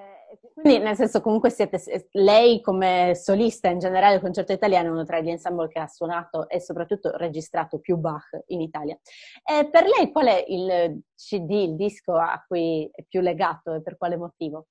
quindi, 0.54 0.82
nel 0.82 0.96
senso, 0.96 1.20
comunque 1.20 1.50
siete, 1.50 1.78
lei 2.12 2.62
come 2.62 3.12
solista 3.14 3.68
in 3.68 3.78
generale, 3.78 4.14
il 4.14 4.20
concerto 4.22 4.52
italiano 4.52 4.88
è 4.88 4.92
uno 4.92 5.04
tra 5.04 5.20
gli 5.20 5.28
ensemble 5.28 5.68
che 5.68 5.80
ha 5.80 5.86
suonato 5.86 6.48
e 6.48 6.58
soprattutto 6.58 7.14
registrato 7.16 7.80
più 7.80 7.96
Bach 7.96 8.30
in 8.46 8.62
Italia. 8.62 8.98
E 9.44 9.68
per 9.68 9.84
lei 9.84 10.10
qual 10.10 10.26
è 10.28 10.42
il 10.48 11.02
CD, 11.14 11.50
il 11.50 11.76
disco 11.76 12.14
a 12.14 12.42
cui 12.46 12.88
è 12.90 13.04
più 13.06 13.20
legato 13.20 13.74
e 13.74 13.82
per 13.82 13.98
quale 13.98 14.16
motivo? 14.16 14.68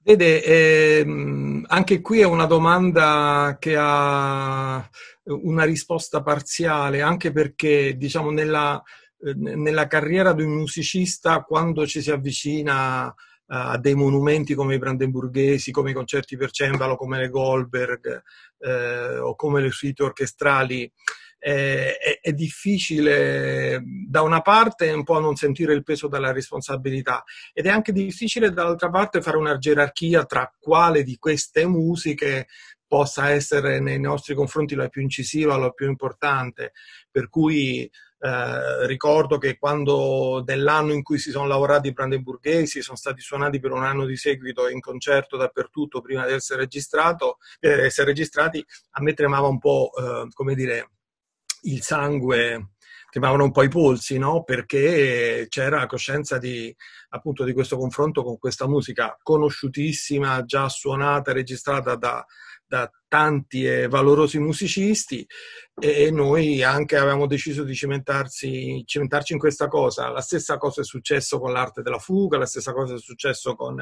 Vede, 0.00 0.42
ehm, 0.42 1.64
anche 1.68 2.00
qui 2.00 2.20
è 2.20 2.24
una 2.24 2.46
domanda 2.46 3.56
che 3.58 3.74
ha 3.76 4.88
una 5.24 5.64
risposta 5.64 6.22
parziale, 6.22 7.02
anche 7.02 7.30
perché, 7.30 7.94
diciamo, 7.96 8.30
nella, 8.30 8.82
nella 9.34 9.86
carriera 9.86 10.32
di 10.32 10.42
un 10.42 10.52
musicista, 10.52 11.42
quando 11.42 11.86
ci 11.86 12.00
si 12.00 12.10
avvicina 12.10 13.14
a 13.50 13.78
dei 13.78 13.94
monumenti 13.94 14.54
come 14.54 14.74
i 14.74 14.78
brandenburghesi, 14.78 15.70
come 15.70 15.90
i 15.90 15.94
concerti 15.94 16.36
per 16.36 16.50
cembalo, 16.50 16.96
come 16.96 17.18
le 17.18 17.28
Goldberg 17.28 18.22
eh, 18.58 19.18
o 19.18 19.34
come 19.34 19.62
le 19.62 19.70
suite 19.70 20.02
orchestrali, 20.02 20.90
eh, 21.38 21.96
è, 21.96 22.18
è, 22.20 22.32
difficile 22.32 23.80
da 24.08 24.22
una 24.22 24.40
parte 24.40 24.90
un 24.90 25.04
po' 25.04 25.20
non 25.20 25.36
sentire 25.36 25.72
il 25.72 25.84
peso 25.84 26.08
della 26.08 26.32
responsabilità 26.32 27.22
ed 27.52 27.66
è 27.66 27.70
anche 27.70 27.92
difficile 27.92 28.50
dall'altra 28.50 28.90
parte 28.90 29.22
fare 29.22 29.36
una 29.36 29.58
gerarchia 29.58 30.24
tra 30.24 30.52
quale 30.58 31.02
di 31.02 31.16
queste 31.16 31.66
musiche 31.66 32.48
possa 32.88 33.30
essere 33.30 33.80
nei 33.80 34.00
nostri 34.00 34.34
confronti 34.34 34.74
la 34.74 34.88
più 34.88 35.02
incisiva, 35.02 35.56
la 35.56 35.70
più 35.70 35.86
importante. 35.86 36.72
Per 37.10 37.28
cui 37.28 37.88
eh, 38.20 38.86
ricordo 38.86 39.38
che 39.38 39.58
quando 39.58 40.42
nell'anno 40.44 40.92
in 40.92 41.02
cui 41.02 41.18
si 41.18 41.30
sono 41.30 41.46
lavorati 41.46 41.88
i 41.88 41.92
brandenburghesi 41.92 42.82
sono 42.82 42.96
stati 42.96 43.20
suonati 43.20 43.60
per 43.60 43.70
un 43.70 43.84
anno 43.84 44.06
di 44.06 44.16
seguito 44.16 44.68
in 44.68 44.80
concerto 44.80 45.36
dappertutto 45.36 46.00
prima 46.00 46.26
di 46.26 46.32
essere, 46.32 46.64
eh, 46.64 47.84
essere 47.84 48.06
registrati, 48.08 48.64
a 48.92 49.02
me 49.02 49.12
tremava 49.12 49.46
un 49.46 49.58
po', 49.58 49.90
eh, 49.96 50.28
come 50.32 50.54
dire, 50.54 50.88
il 51.62 51.82
sangue 51.82 52.70
tremavano 53.10 53.44
un 53.44 53.52
po' 53.52 53.62
i 53.62 53.68
polsi, 53.68 54.18
no? 54.18 54.44
Perché 54.44 55.46
c'era 55.48 55.86
coscienza 55.86 56.38
di, 56.38 56.74
appunto, 57.10 57.44
di 57.44 57.52
questo 57.52 57.76
confronto 57.76 58.22
con 58.22 58.38
questa 58.38 58.66
musica 58.66 59.16
conosciutissima, 59.22 60.44
già 60.44 60.68
suonata, 60.68 61.32
registrata 61.32 61.96
da, 61.96 62.24
da 62.66 62.90
tanti 63.08 63.64
e 63.64 63.88
valorosi 63.88 64.38
musicisti 64.38 65.26
e 65.80 66.10
noi 66.10 66.62
anche 66.62 66.96
avevamo 66.96 67.26
deciso 67.26 67.62
di 67.62 67.74
cimentarci, 67.74 68.84
in 69.28 69.38
questa 69.38 69.68
cosa. 69.68 70.10
La 70.10 70.20
stessa 70.20 70.58
cosa 70.58 70.80
è 70.80 70.84
successo 70.84 71.38
con 71.38 71.52
l'arte 71.52 71.82
della 71.82 71.98
fuga, 71.98 72.36
la 72.36 72.46
stessa 72.46 72.72
cosa 72.72 72.94
è 72.94 72.98
successo 72.98 73.54
con, 73.54 73.76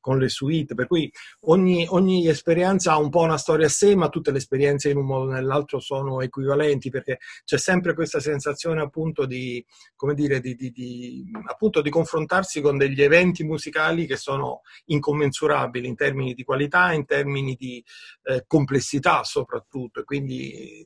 con 0.00 0.18
le 0.18 0.28
suite, 0.28 0.74
per 0.74 0.88
cui 0.88 1.10
ogni, 1.42 1.86
ogni, 1.88 2.28
esperienza 2.28 2.92
ha 2.92 2.98
un 2.98 3.10
po' 3.10 3.20
una 3.20 3.38
storia 3.38 3.66
a 3.66 3.70
sé, 3.70 3.94
ma 3.94 4.08
tutte 4.08 4.32
le 4.32 4.38
esperienze 4.38 4.90
in 4.90 4.96
un 4.96 5.06
modo 5.06 5.30
o 5.30 5.34
nell'altro 5.34 5.78
sono 5.78 6.20
equivalenti, 6.20 6.90
perché 6.90 7.18
c'è 7.44 7.58
sempre 7.58 7.94
questa 7.94 8.20
sensazione 8.20 8.82
appunto 8.82 9.24
di, 9.24 9.64
come 9.94 10.14
dire, 10.14 10.40
di, 10.40 10.54
di, 10.56 10.70
di, 10.72 11.30
appunto 11.48 11.80
di 11.80 11.90
confrontarsi 11.90 12.60
con 12.66 12.76
degli 12.78 13.00
eventi 13.00 13.44
musicali 13.44 14.06
che 14.06 14.16
sono 14.16 14.62
incommensurabili 14.86 15.86
in 15.86 15.94
termini 15.94 16.34
di 16.34 16.42
qualità, 16.42 16.92
in 16.92 17.04
termini 17.04 17.54
di 17.54 17.82
eh, 18.24 18.44
complessità 18.46 19.22
soprattutto, 19.22 20.02
quindi 20.02 20.84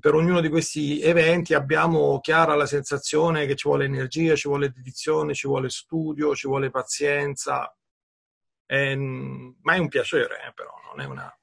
per 0.00 0.14
ognuno 0.14 0.40
di 0.40 0.48
questi 0.48 1.00
eventi 1.00 1.54
abbiamo 1.54 2.18
chiara 2.20 2.56
la 2.56 2.66
sensazione 2.66 3.46
che 3.46 3.54
ci 3.54 3.68
vuole 3.68 3.84
energia, 3.84 4.34
ci 4.34 4.48
vuole 4.48 4.70
dedizione, 4.70 5.34
ci 5.34 5.46
vuole 5.46 5.68
studio, 5.70 6.34
ci 6.34 6.48
vuole 6.48 6.70
pazienza, 6.70 7.72
è, 8.66 8.96
ma 8.96 9.74
è 9.74 9.78
un 9.78 9.88
piacere, 9.88 10.36
eh, 10.48 10.52
però 10.54 10.72
non 10.88 11.04
è 11.04 11.08
una, 11.08 11.38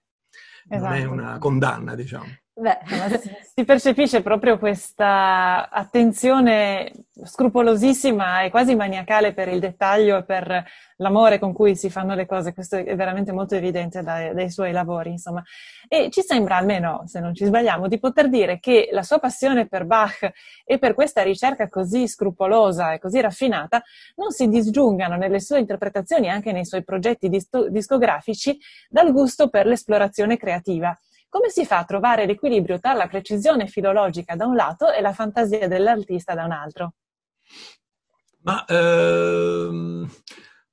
esatto. 0.67 0.83
non 0.83 0.93
è 0.93 0.97
esatto. 0.97 1.13
una 1.13 1.37
condanna, 1.37 1.95
diciamo. 1.95 2.37
Beh, 2.59 2.77
si 3.55 3.63
percepisce 3.63 4.21
proprio 4.21 4.57
questa 4.57 5.69
attenzione 5.69 6.91
scrupolosissima 7.23 8.41
e 8.41 8.49
quasi 8.49 8.75
maniacale 8.75 9.33
per 9.33 9.47
il 9.47 9.61
dettaglio 9.61 10.17
e 10.17 10.23
per 10.25 10.65
l'amore 10.97 11.39
con 11.39 11.53
cui 11.53 11.77
si 11.77 11.89
fanno 11.89 12.15
le 12.15 12.25
cose. 12.25 12.53
Questo 12.53 12.75
è 12.75 12.95
veramente 12.97 13.31
molto 13.31 13.55
evidente 13.55 14.01
dai, 14.03 14.33
dai, 14.33 14.49
suoi 14.51 14.73
lavori, 14.73 15.11
insomma. 15.11 15.41
E 15.87 16.09
ci 16.11 16.21
sembra, 16.21 16.57
almeno 16.57 17.03
se 17.05 17.21
non 17.21 17.33
ci 17.33 17.45
sbagliamo, 17.45 17.87
di 17.87 17.97
poter 17.97 18.27
dire 18.27 18.59
che 18.59 18.89
la 18.91 19.03
sua 19.03 19.19
passione 19.19 19.65
per 19.65 19.85
Bach 19.85 20.29
e 20.65 20.77
per 20.79 20.95
questa 20.95 21.21
ricerca 21.21 21.69
così 21.69 22.09
scrupolosa 22.09 22.91
e 22.91 22.99
così 22.99 23.21
raffinata 23.21 23.81
non 24.15 24.31
si 24.31 24.49
disgiungano 24.49 25.15
nelle 25.15 25.39
sue 25.39 25.59
interpretazioni 25.59 26.29
anche 26.29 26.51
nei 26.51 26.65
suoi 26.65 26.83
progetti 26.83 27.29
discografici 27.69 28.59
dal 28.89 29.13
gusto 29.13 29.47
per 29.47 29.65
l'esplorazione 29.65 30.35
creativa 30.35 30.97
come 31.29 31.49
si 31.49 31.65
fa 31.65 31.77
a 31.77 31.85
trovare 31.85 32.25
l'equilibrio 32.25 32.79
tra 32.79 32.93
la 32.93 33.07
precisione 33.07 33.67
filologica 33.67 34.35
da 34.35 34.45
un 34.45 34.55
lato 34.55 34.91
e 34.91 34.99
la 34.99 35.13
fantasia 35.13 35.67
dell'artista 35.67 36.33
da 36.33 36.43
un 36.43 36.51
altro? 36.51 36.93
Ma 38.41 38.65
ehm, 38.65 40.09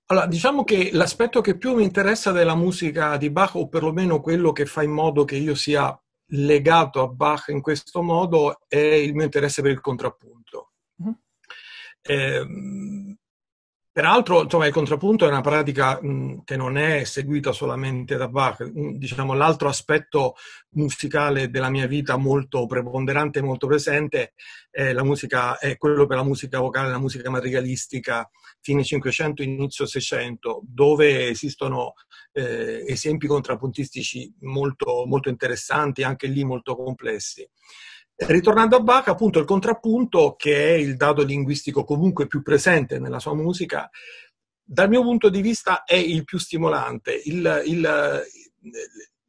allora, 0.06 0.26
diciamo 0.26 0.64
che 0.64 0.90
l'aspetto 0.92 1.40
che 1.40 1.56
più 1.56 1.74
mi 1.74 1.82
interessa 1.82 2.30
della 2.30 2.54
musica 2.54 3.16
di 3.16 3.30
Bach, 3.30 3.54
o 3.56 3.68
perlomeno 3.68 4.20
quello 4.20 4.52
che 4.52 4.64
fa 4.64 4.82
in 4.82 4.92
modo 4.92 5.24
che 5.24 5.36
io 5.36 5.54
sia 5.54 5.98
legato 6.30 7.02
a 7.02 7.08
Bach 7.08 7.48
in 7.48 7.60
questo 7.60 8.02
modo, 8.02 8.60
è 8.68 8.76
il 8.76 9.14
mio 9.14 9.24
interesse 9.24 9.62
per 9.62 9.72
il 9.72 9.80
contrappunto. 9.80 10.72
Mm-hmm. 11.02 11.12
Eh, 12.02 13.16
Peraltro, 13.96 14.42
insomma, 14.42 14.66
il 14.66 14.74
contrappunto 14.74 15.24
è 15.24 15.28
una 15.28 15.40
pratica 15.40 15.98
mh, 15.98 16.42
che 16.44 16.58
non 16.58 16.76
è 16.76 17.04
seguita 17.04 17.52
solamente 17.52 18.16
da 18.16 18.28
Bach. 18.28 18.62
Diciamo, 18.62 19.32
l'altro 19.32 19.70
aspetto 19.70 20.34
musicale 20.72 21.48
della 21.48 21.70
mia 21.70 21.86
vita 21.86 22.18
molto 22.18 22.66
preponderante 22.66 23.38
e 23.38 23.42
molto 23.42 23.66
presente 23.66 24.34
è, 24.70 24.92
musica, 25.00 25.56
è 25.56 25.78
quello 25.78 26.04
per 26.04 26.18
la 26.18 26.24
musica 26.24 26.58
vocale, 26.58 26.90
la 26.90 26.98
musica 26.98 27.30
madrigalistica, 27.30 28.28
fine 28.60 28.84
500, 28.84 29.42
inizio 29.42 29.86
600, 29.86 30.60
dove 30.66 31.28
esistono 31.28 31.94
eh, 32.32 32.84
esempi 32.86 33.26
contrappuntistici 33.26 34.30
molto, 34.40 35.06
molto 35.06 35.30
interessanti, 35.30 36.02
anche 36.02 36.26
lì 36.26 36.44
molto 36.44 36.76
complessi. 36.76 37.48
Ritornando 38.18 38.76
a 38.76 38.80
Bach, 38.80 39.08
appunto 39.08 39.38
il 39.38 39.44
contrappunto, 39.44 40.34
che 40.36 40.68
è 40.68 40.72
il 40.72 40.96
dato 40.96 41.22
linguistico 41.22 41.84
comunque 41.84 42.26
più 42.26 42.42
presente 42.42 42.98
nella 42.98 43.18
sua 43.18 43.34
musica, 43.34 43.90
dal 44.62 44.88
mio 44.88 45.02
punto 45.02 45.28
di 45.28 45.42
vista 45.42 45.84
è 45.84 45.96
il 45.96 46.24
più 46.24 46.38
stimolante. 46.38 47.12
Il, 47.24 47.62
il, 47.66 48.24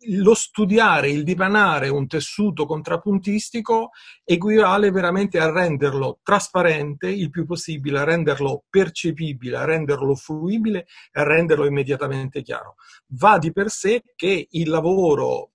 lo 0.10 0.34
studiare, 0.34 1.10
il 1.10 1.24
dipanare 1.24 1.90
un 1.90 2.08
tessuto 2.08 2.66
contrappuntistico 2.66 3.90
equivale 4.24 4.92
veramente 4.92 5.40
a 5.40 5.52
renderlo 5.52 6.20
trasparente 6.24 7.10
il 7.10 7.30
più 7.30 7.46
possibile, 7.46 8.00
a 8.00 8.04
renderlo 8.04 8.64
percepibile, 8.70 9.58
a 9.58 9.66
renderlo 9.66 10.16
fruibile 10.16 10.88
a 11.14 11.24
renderlo 11.24 11.66
immediatamente 11.66 12.42
chiaro. 12.42 12.76
Va 13.08 13.38
di 13.38 13.52
per 13.52 13.70
sé 13.70 14.04
che 14.16 14.48
il 14.50 14.70
lavoro 14.70 15.52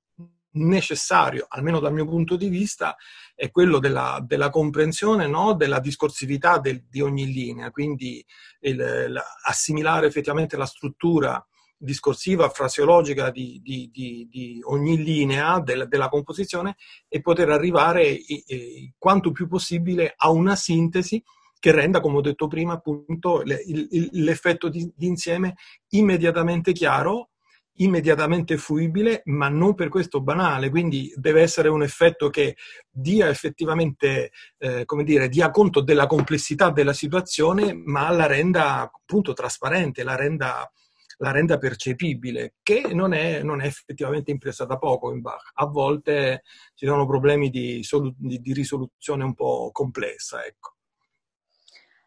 necessario, 0.52 1.46
almeno 1.48 1.80
dal 1.80 1.92
mio 1.92 2.06
punto 2.06 2.36
di 2.36 2.48
vista, 2.48 2.96
è 3.34 3.50
quello 3.50 3.78
della, 3.78 4.22
della 4.26 4.50
comprensione 4.50 5.26
no? 5.26 5.54
della 5.54 5.80
discorsività 5.80 6.58
del, 6.58 6.84
di 6.88 7.00
ogni 7.00 7.26
linea, 7.32 7.70
quindi 7.70 8.24
il, 8.60 9.20
assimilare 9.46 10.06
effettivamente 10.06 10.56
la 10.56 10.66
struttura 10.66 11.44
discorsiva, 11.76 12.48
fraseologica 12.48 13.30
di, 13.30 13.60
di, 13.62 13.90
di, 13.92 14.28
di 14.30 14.60
ogni 14.64 15.02
linea 15.02 15.58
del, 15.58 15.88
della 15.88 16.08
composizione 16.08 16.76
e 17.08 17.20
poter 17.20 17.50
arrivare 17.50 18.04
eh, 18.24 18.92
quanto 18.96 19.32
più 19.32 19.48
possibile 19.48 20.14
a 20.16 20.30
una 20.30 20.54
sintesi 20.54 21.22
che 21.58 21.72
renda, 21.72 22.00
come 22.00 22.18
ho 22.18 22.20
detto 22.20 22.46
prima, 22.48 22.74
appunto 22.74 23.42
l'effetto 23.44 24.68
di, 24.68 24.92
insieme 24.98 25.54
immediatamente 25.90 26.72
chiaro 26.72 27.30
immediatamente 27.76 28.56
fruibile, 28.56 29.22
ma 29.26 29.48
non 29.48 29.74
per 29.74 29.88
questo 29.88 30.20
banale. 30.20 30.70
Quindi 30.70 31.12
deve 31.16 31.42
essere 31.42 31.68
un 31.68 31.82
effetto 31.82 32.28
che 32.28 32.56
dia 32.90 33.28
effettivamente, 33.28 34.32
eh, 34.58 34.84
come 34.84 35.04
dire, 35.04 35.28
dia 35.28 35.50
conto 35.50 35.80
della 35.80 36.06
complessità 36.06 36.70
della 36.70 36.92
situazione, 36.92 37.72
ma 37.72 38.10
la 38.10 38.26
renda 38.26 38.80
appunto 38.80 39.32
trasparente, 39.32 40.02
la 40.02 40.16
renda, 40.16 40.70
la 41.18 41.30
renda 41.30 41.58
percepibile, 41.58 42.54
che 42.62 42.92
non 42.92 43.12
è, 43.14 43.42
non 43.42 43.60
è, 43.60 43.66
effettivamente 43.66 44.30
impresa 44.30 44.64
da 44.64 44.76
poco 44.76 45.12
in 45.12 45.20
Bach. 45.20 45.50
A 45.54 45.66
volte 45.66 46.42
ci 46.74 46.86
sono 46.86 47.06
problemi 47.06 47.48
di, 47.50 47.82
solu- 47.82 48.14
di, 48.18 48.52
risoluzione 48.52 49.24
un 49.24 49.34
po' 49.34 49.70
complessa, 49.72 50.44
ecco. 50.44 50.76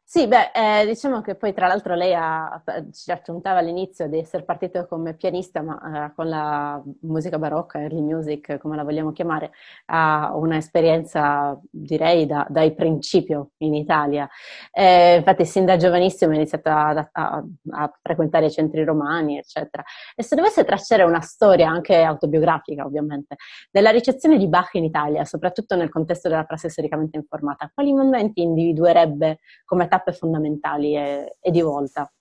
Sì, 0.08 0.28
beh, 0.28 0.52
eh, 0.54 0.86
diciamo 0.86 1.22
che 1.22 1.34
poi 1.36 1.52
tra 1.52 1.66
l'altro 1.66 1.96
lei 1.96 2.14
ha, 2.14 2.62
ci 2.92 3.06
raccontava 3.10 3.58
all'inizio 3.60 4.08
di 4.08 4.20
essere 4.20 4.44
partito 4.44 4.86
come 4.88 5.16
pianista, 5.16 5.64
ma 5.64 6.06
eh, 6.06 6.14
con 6.14 6.30
la 6.30 6.80
musica 7.02 7.40
barocca, 7.40 7.82
early 7.82 8.02
music, 8.02 8.60
come 8.60 8.76
la 8.76 8.84
vogliamo 8.84 9.12
chiamare, 9.12 9.52
ha 9.88 10.32
un'esperienza, 10.36 11.60
direi, 11.72 12.28
da, 12.28 12.46
dai 12.50 12.76
principio 12.76 13.54
in 13.58 13.74
Italia. 13.74 14.30
Eh, 14.72 15.16
infatti 15.18 15.44
sin 15.44 15.66
da 15.66 15.76
giovanissimo 15.76 16.32
ha 16.34 16.36
iniziato 16.36 16.70
a, 16.70 17.10
a, 17.12 17.44
a, 17.72 17.92
frequentare 18.00 18.46
i 18.46 18.52
centri 18.52 18.84
romani, 18.84 19.40
eccetera. 19.40 19.84
E 20.16 20.22
se 20.22 20.36
dovesse 20.36 20.64
tracciare 20.64 21.02
una 21.04 21.22
storia, 21.22 21.68
anche 21.70 22.02
autobiografica 22.04 22.86
ovviamente, 22.86 23.38
della 23.72 23.90
ricezione 23.90 24.38
di 24.38 24.48
Bach 24.48 24.76
in 24.76 24.84
Italia, 24.84 25.26
soprattutto 25.26 25.76
nel 25.76 25.90
contesto 25.90 26.30
della 26.30 26.44
prassi 26.44 26.70
storicamente 26.70 27.18
informata, 27.18 27.72
quali 27.74 27.92
momenti 27.92 28.42
individuerebbe 28.44 29.40
come 29.66 29.88
tappe 29.96 30.14
fondamentali 30.14 30.96
e, 30.96 31.38
e 31.40 31.52
di 31.52 31.62
volta. 31.62 32.12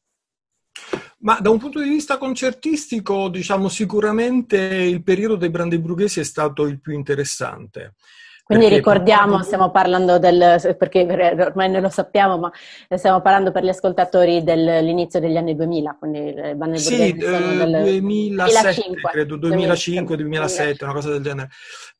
Ma 1.19 1.41
da 1.41 1.51
un 1.51 1.59
punto 1.59 1.81
di 1.81 1.89
vista 1.89 2.19
concertistico, 2.19 3.29
diciamo 3.29 3.69
sicuramente 3.69 4.59
il 4.59 5.03
periodo 5.03 5.37
dei 5.37 5.51
brandeburghesi 5.51 6.21
è 6.21 6.25
stato 6.25 6.67
il 6.67 6.81
più 6.81 6.93
interessante. 6.93 7.95
Quindi 8.47 8.69
ricordiamo, 8.69 9.43
stiamo 9.43 9.71
parlando 9.71 10.19
del, 10.19 10.77
perché 10.79 11.07
ormai 11.39 11.71
noi 11.71 11.81
lo 11.81 11.89
sappiamo, 11.89 12.37
ma 12.37 12.53
stiamo 12.95 13.23
parlando 13.23 13.53
per 13.53 13.65
gli 13.65 13.71
ascoltatori 13.71 14.45
dell'inizio 14.45 15.19
degli 15.19 15.39
anni 15.39 15.57
2000, 15.57 15.97
quindi 15.99 16.35
Vanne 16.55 16.77
Sì, 16.77 17.09
eh, 17.09 17.15
2007, 17.15 18.37
2005, 18.37 19.11
credo, 19.11 19.37
2005-2007, 19.39 20.85
una 20.85 20.93
cosa 20.93 21.09
del 21.09 21.23
genere, 21.23 21.49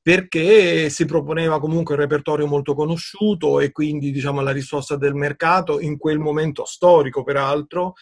perché 0.03 0.91
si 0.91 1.07
proponeva 1.07 1.59
comunque 1.59 1.95
un 1.95 2.01
repertorio 2.01 2.47
molto 2.47 2.75
conosciuto 2.75 3.59
e 3.59 3.73
quindi 3.73 4.11
diciamo 4.11 4.43
la 4.43 4.53
risposta 4.53 4.97
del 4.97 5.15
mercato 5.15 5.81
in 5.81 5.97
quel 5.97 6.19
momento 6.19 6.67
storico, 6.67 7.23
peraltro, 7.23 7.95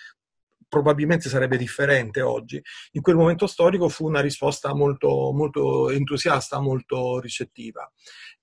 probabilmente 0.73 1.29
sarebbe 1.29 1.59
differente 1.59 2.23
oggi. 2.23 2.59
In 2.93 3.03
quel 3.03 3.15
momento 3.15 3.47
storico 3.47 3.91
fu 3.91 4.07
una 4.07 4.23
risposta 4.23 4.75
molto, 4.75 5.31
molto 5.35 5.91
entusiasta, 5.91 6.61
molto 6.61 7.21
ricettiva. 7.21 7.87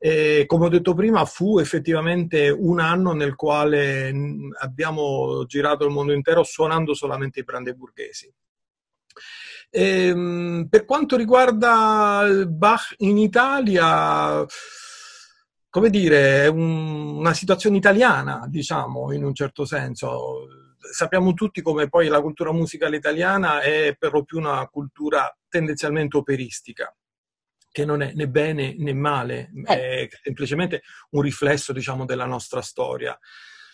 E, 0.02 0.46
come 0.48 0.66
ho 0.66 0.70
detto 0.70 0.94
prima, 0.94 1.26
fu 1.26 1.60
effettivamente 1.60 2.50
un 2.50 2.80
anno 2.80 3.12
nel 3.12 3.36
quale 3.36 4.14
abbiamo 4.62 5.44
girato 5.46 5.86
il 5.86 5.92
mondo 5.92 6.14
intero 6.14 6.44
suonando 6.44 6.94
solamente 6.94 7.42
i 7.42 7.44
brandeburghesi. 7.44 8.34
E, 9.70 10.08
ehm, 10.08 10.68
per 10.70 10.86
quanto 10.86 11.18
riguarda 11.18 12.26
Bach 12.48 12.96
in 13.00 13.18
Italia, 13.18 14.46
come 15.70 15.90
dire, 15.90 16.46
è 16.46 16.48
un, 16.48 17.18
una 17.18 17.34
situazione 17.34 17.76
italiana, 17.76 18.46
diciamo, 18.48 19.12
in 19.12 19.26
un 19.26 19.34
certo 19.34 19.66
senso 19.66 20.48
sappiamo 20.92 21.34
tutti 21.34 21.62
come 21.62 21.90
poi 21.90 22.08
la 22.08 22.22
cultura 22.22 22.54
musicale 22.54 22.96
italiana 22.96 23.60
è 23.60 23.96
per 24.00 24.14
lo 24.14 24.24
più 24.24 24.38
una 24.38 24.66
cultura 24.68 25.30
tendenzialmente 25.50 26.16
operistica 26.16 26.96
che 27.72 27.86
non 27.86 28.02
è 28.02 28.14
né 28.14 28.28
bene 28.28 28.76
né 28.78 28.94
male, 28.94 29.52
eh. 29.66 30.04
è 30.04 30.08
semplicemente 30.24 30.82
un 31.12 31.22
riflesso, 31.22 31.74
diciamo, 31.74 32.06
della 32.06 32.26
nostra 32.26 32.62
storia. 32.62 33.18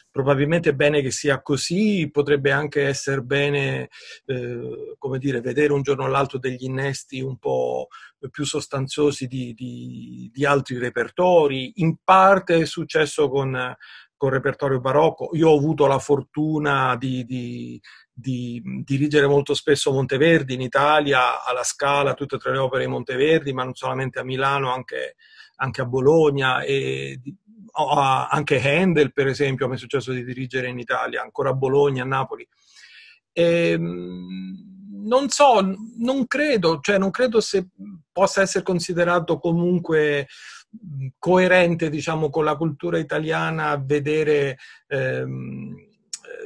Probabilmente 0.09 0.69
è 0.69 0.73
bene 0.73 1.01
che 1.01 1.11
sia 1.11 1.41
così, 1.41 2.09
potrebbe 2.09 2.49
anche 2.49 2.83
essere 2.83 3.21
bene, 3.21 3.89
eh, 4.25 4.95
come 4.97 5.17
dire, 5.17 5.41
vedere 5.41 5.73
un 5.73 5.81
giorno 5.81 6.05
o 6.05 6.07
l'altro 6.07 6.39
degli 6.39 6.63
innesti 6.63 7.19
un 7.19 7.37
po' 7.37 7.87
più 8.31 8.45
sostanziosi 8.45 9.27
di, 9.27 9.53
di, 9.53 10.29
di 10.33 10.45
altri 10.45 10.77
repertori. 10.77 11.73
In 11.81 11.97
parte 12.01 12.61
è 12.61 12.65
successo 12.65 13.27
con 13.27 13.75
col 14.17 14.31
repertorio 14.31 14.79
barocco. 14.79 15.29
Io 15.33 15.49
ho 15.49 15.57
avuto 15.57 15.85
la 15.85 15.99
fortuna 15.99 16.95
di, 16.95 17.25
di, 17.25 17.79
di, 18.17 18.61
dirigere 18.85 19.27
molto 19.27 19.53
spesso 19.53 19.91
Monteverdi 19.91 20.53
in 20.53 20.61
Italia, 20.61 21.43
alla 21.43 21.63
Scala, 21.63 22.13
tutte 22.13 22.35
e 22.35 22.39
tre 22.39 22.53
le 22.53 22.59
opere 22.59 22.85
di 22.85 22.89
Monteverdi, 22.89 23.51
ma 23.51 23.63
non 23.63 23.75
solamente 23.75 24.19
a 24.19 24.23
Milano, 24.23 24.71
anche, 24.71 25.15
anche 25.57 25.81
a 25.81 25.85
Bologna. 25.85 26.61
E, 26.61 27.19
anche 27.77 28.61
Handel, 28.61 29.11
per 29.11 29.27
esempio, 29.27 29.67
mi 29.67 29.75
è 29.75 29.77
successo 29.77 30.13
di 30.13 30.23
dirigere 30.23 30.69
in 30.69 30.79
Italia, 30.79 31.21
ancora 31.21 31.49
a 31.49 31.53
Bologna, 31.53 32.03
a 32.03 32.07
Napoli. 32.07 32.47
E, 33.33 33.71
ehm, 33.71 34.73
non 35.03 35.29
so, 35.29 35.61
non 35.97 36.25
credo, 36.25 36.79
cioè 36.81 36.97
non 36.97 37.11
credo 37.11 37.39
se 37.41 37.67
possa 38.11 38.41
essere 38.41 38.63
considerato 38.63 39.37
comunque 39.39 40.27
coerente 41.19 41.89
diciamo, 41.89 42.29
con 42.29 42.43
la 42.43 42.55
cultura 42.55 42.97
italiana 42.97 43.77
vedere 43.77 44.57
ehm, 44.87 45.84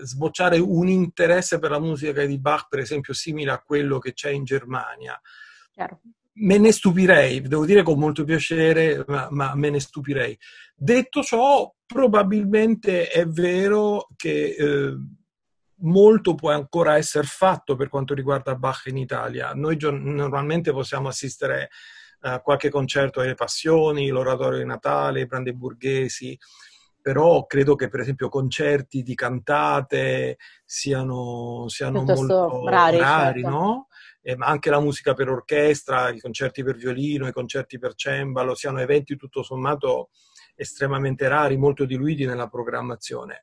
sbocciare 0.02 0.58
un 0.58 0.88
interesse 0.88 1.60
per 1.60 1.72
la 1.72 1.80
musica 1.80 2.26
di 2.26 2.40
Bach, 2.40 2.68
per 2.70 2.80
esempio, 2.80 3.14
simile 3.14 3.52
a 3.52 3.62
quello 3.62 4.00
che 4.00 4.14
c'è 4.14 4.30
in 4.30 4.44
Germania. 4.44 5.20
Chiaro. 5.72 6.02
Me 6.42 6.58
ne 6.58 6.72
stupirei, 6.72 7.42
devo 7.42 7.66
dire 7.66 7.84
con 7.84 8.00
molto 8.00 8.24
piacere, 8.24 9.04
ma, 9.08 9.28
ma, 9.32 9.56
me 9.56 9.70
ne 9.70 9.80
stupirei. 9.80 10.38
Detto 10.76 11.22
ciò, 11.22 11.74
probabilmente 11.86 13.08
è 13.08 13.26
vero 13.26 14.08
che 14.16 14.56
eh, 14.58 14.96
molto 15.82 16.36
può 16.36 16.52
ancora 16.52 16.96
essere 16.96 17.28
fatto 17.28 17.76
per 17.76 17.90
quanto 17.90 18.14
riguarda 18.14 18.56
Bach 18.56 18.86
in 18.86 18.98
Italia. 18.98 19.54
Noi 19.54 19.78
normalmente 19.80 20.72
possiamo 20.72 21.08
assistere 21.08 21.70
uh, 22.22 22.42
qualche 22.42 22.70
concerto 22.70 23.22
alle 23.22 23.36
Passioni, 23.36 24.10
l'Oratorio 24.10 24.60
di 24.60 24.66
Natale, 24.66 25.22
i 25.22 25.28
Brandeburghesi, 25.28 26.38
però 27.10 27.48
credo 27.48 27.74
che 27.74 27.88
per 27.88 28.02
esempio 28.02 28.30
concerti 28.30 29.02
di 29.02 29.16
cantate 29.16 30.38
siano, 30.64 31.66
siano 31.68 32.04
molto 32.04 32.70
rari, 32.70 33.00
rari 33.00 33.42
certo. 33.42 33.58
no? 33.58 33.88
Eh, 34.22 34.36
ma 34.36 34.46
anche 34.46 34.70
la 34.70 34.80
musica 34.80 35.16
per 35.16 35.28
orchestra, 35.28 36.12
i 36.12 36.20
concerti 36.20 36.64
per 36.64 36.76
violino, 36.76 37.28
i 37.28 37.32
concerti 37.32 37.80
per 37.80 37.96
cembalo, 37.96 38.54
siano 38.54 38.80
eventi 38.80 39.16
tutto 39.16 39.42
sommato 39.42 40.12
estremamente 40.54 41.28
rari, 41.28 41.58
molto 41.58 41.86
diluiti 41.86 42.28
nella 42.28 42.48
programmazione. 42.48 43.42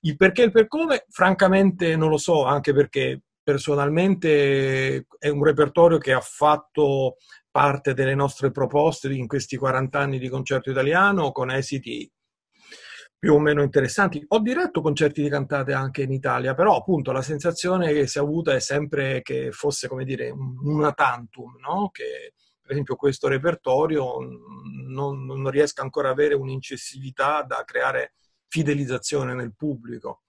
Il 0.00 0.16
perché 0.16 0.40
e 0.40 0.44
il 0.46 0.50
per 0.50 0.66
come, 0.66 1.04
francamente 1.10 1.94
non 1.96 2.08
lo 2.08 2.16
so, 2.16 2.46
anche 2.46 2.72
perché 2.72 3.24
personalmente 3.42 5.04
è 5.18 5.28
un 5.28 5.44
repertorio 5.44 5.98
che 5.98 6.14
ha 6.14 6.22
fatto 6.22 7.16
parte 7.50 7.92
delle 7.92 8.14
nostre 8.14 8.50
proposte 8.50 9.12
in 9.12 9.26
questi 9.26 9.58
40 9.58 9.98
anni 9.98 10.18
di 10.18 10.30
concerto 10.30 10.70
italiano 10.70 11.30
con 11.30 11.50
esiti 11.50 12.10
più 13.22 13.34
o 13.34 13.38
meno 13.38 13.62
interessanti. 13.62 14.24
Ho 14.30 14.40
diretto 14.40 14.80
concerti 14.80 15.22
di 15.22 15.28
cantate 15.28 15.72
anche 15.72 16.02
in 16.02 16.10
Italia, 16.10 16.54
però 16.54 16.76
appunto 16.76 17.12
la 17.12 17.22
sensazione 17.22 17.92
che 17.92 18.08
si 18.08 18.18
è 18.18 18.20
avuta 18.20 18.52
è 18.52 18.58
sempre 18.58 19.22
che 19.22 19.52
fosse, 19.52 19.86
come 19.86 20.04
dire, 20.04 20.28
un 20.30 20.56
una 20.64 20.90
tantum, 20.90 21.56
no? 21.60 21.90
che 21.92 22.34
per 22.60 22.72
esempio 22.72 22.96
questo 22.96 23.28
repertorio 23.28 24.16
non, 24.88 25.24
non 25.24 25.50
riesca 25.50 25.82
ancora 25.82 26.08
ad 26.08 26.14
avere 26.14 26.34
un'incessività 26.34 27.44
da 27.44 27.62
creare 27.64 28.14
fidelizzazione 28.48 29.34
nel 29.34 29.54
pubblico. 29.54 30.22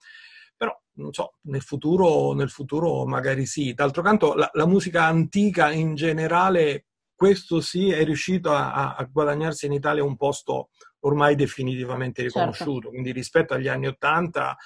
Però, 0.56 0.72
non 0.92 1.12
so, 1.12 1.38
nel 1.46 1.62
futuro, 1.62 2.32
nel 2.32 2.48
futuro 2.48 3.04
magari 3.06 3.44
sì. 3.44 3.74
D'altro 3.74 4.02
canto, 4.02 4.34
la, 4.34 4.48
la 4.52 4.66
musica 4.66 5.02
antica 5.02 5.72
in 5.72 5.96
generale, 5.96 6.86
questo 7.12 7.60
sì, 7.60 7.90
è 7.90 8.04
riuscito 8.04 8.52
a, 8.52 8.94
a 8.94 9.02
guadagnarsi 9.02 9.66
in 9.66 9.72
Italia 9.72 10.04
un 10.04 10.16
posto 10.16 10.68
ormai 11.04 11.34
definitivamente 11.34 12.22
certo. 12.22 12.38
riconosciuto. 12.38 12.72
Certo. 12.72 12.88
Quindi 12.90 13.12
rispetto 13.12 13.54
agli 13.54 13.68
anni 13.68 13.86
Ottanta 13.86 14.56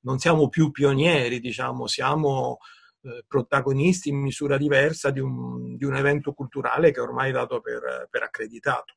non 0.00 0.18
siamo 0.18 0.48
più 0.48 0.70
pionieri, 0.70 1.40
diciamo, 1.40 1.86
siamo 1.86 2.58
eh, 3.02 3.24
protagonisti 3.26 4.08
in 4.08 4.18
misura 4.18 4.56
diversa 4.56 5.10
di 5.10 5.20
un, 5.20 5.76
di 5.76 5.84
un, 5.84 5.96
evento 5.96 6.32
culturale 6.32 6.92
che 6.92 7.00
ormai 7.00 7.30
è 7.30 7.32
dato 7.32 7.60
per, 7.60 8.06
per 8.10 8.22
accreditato. 8.22 8.94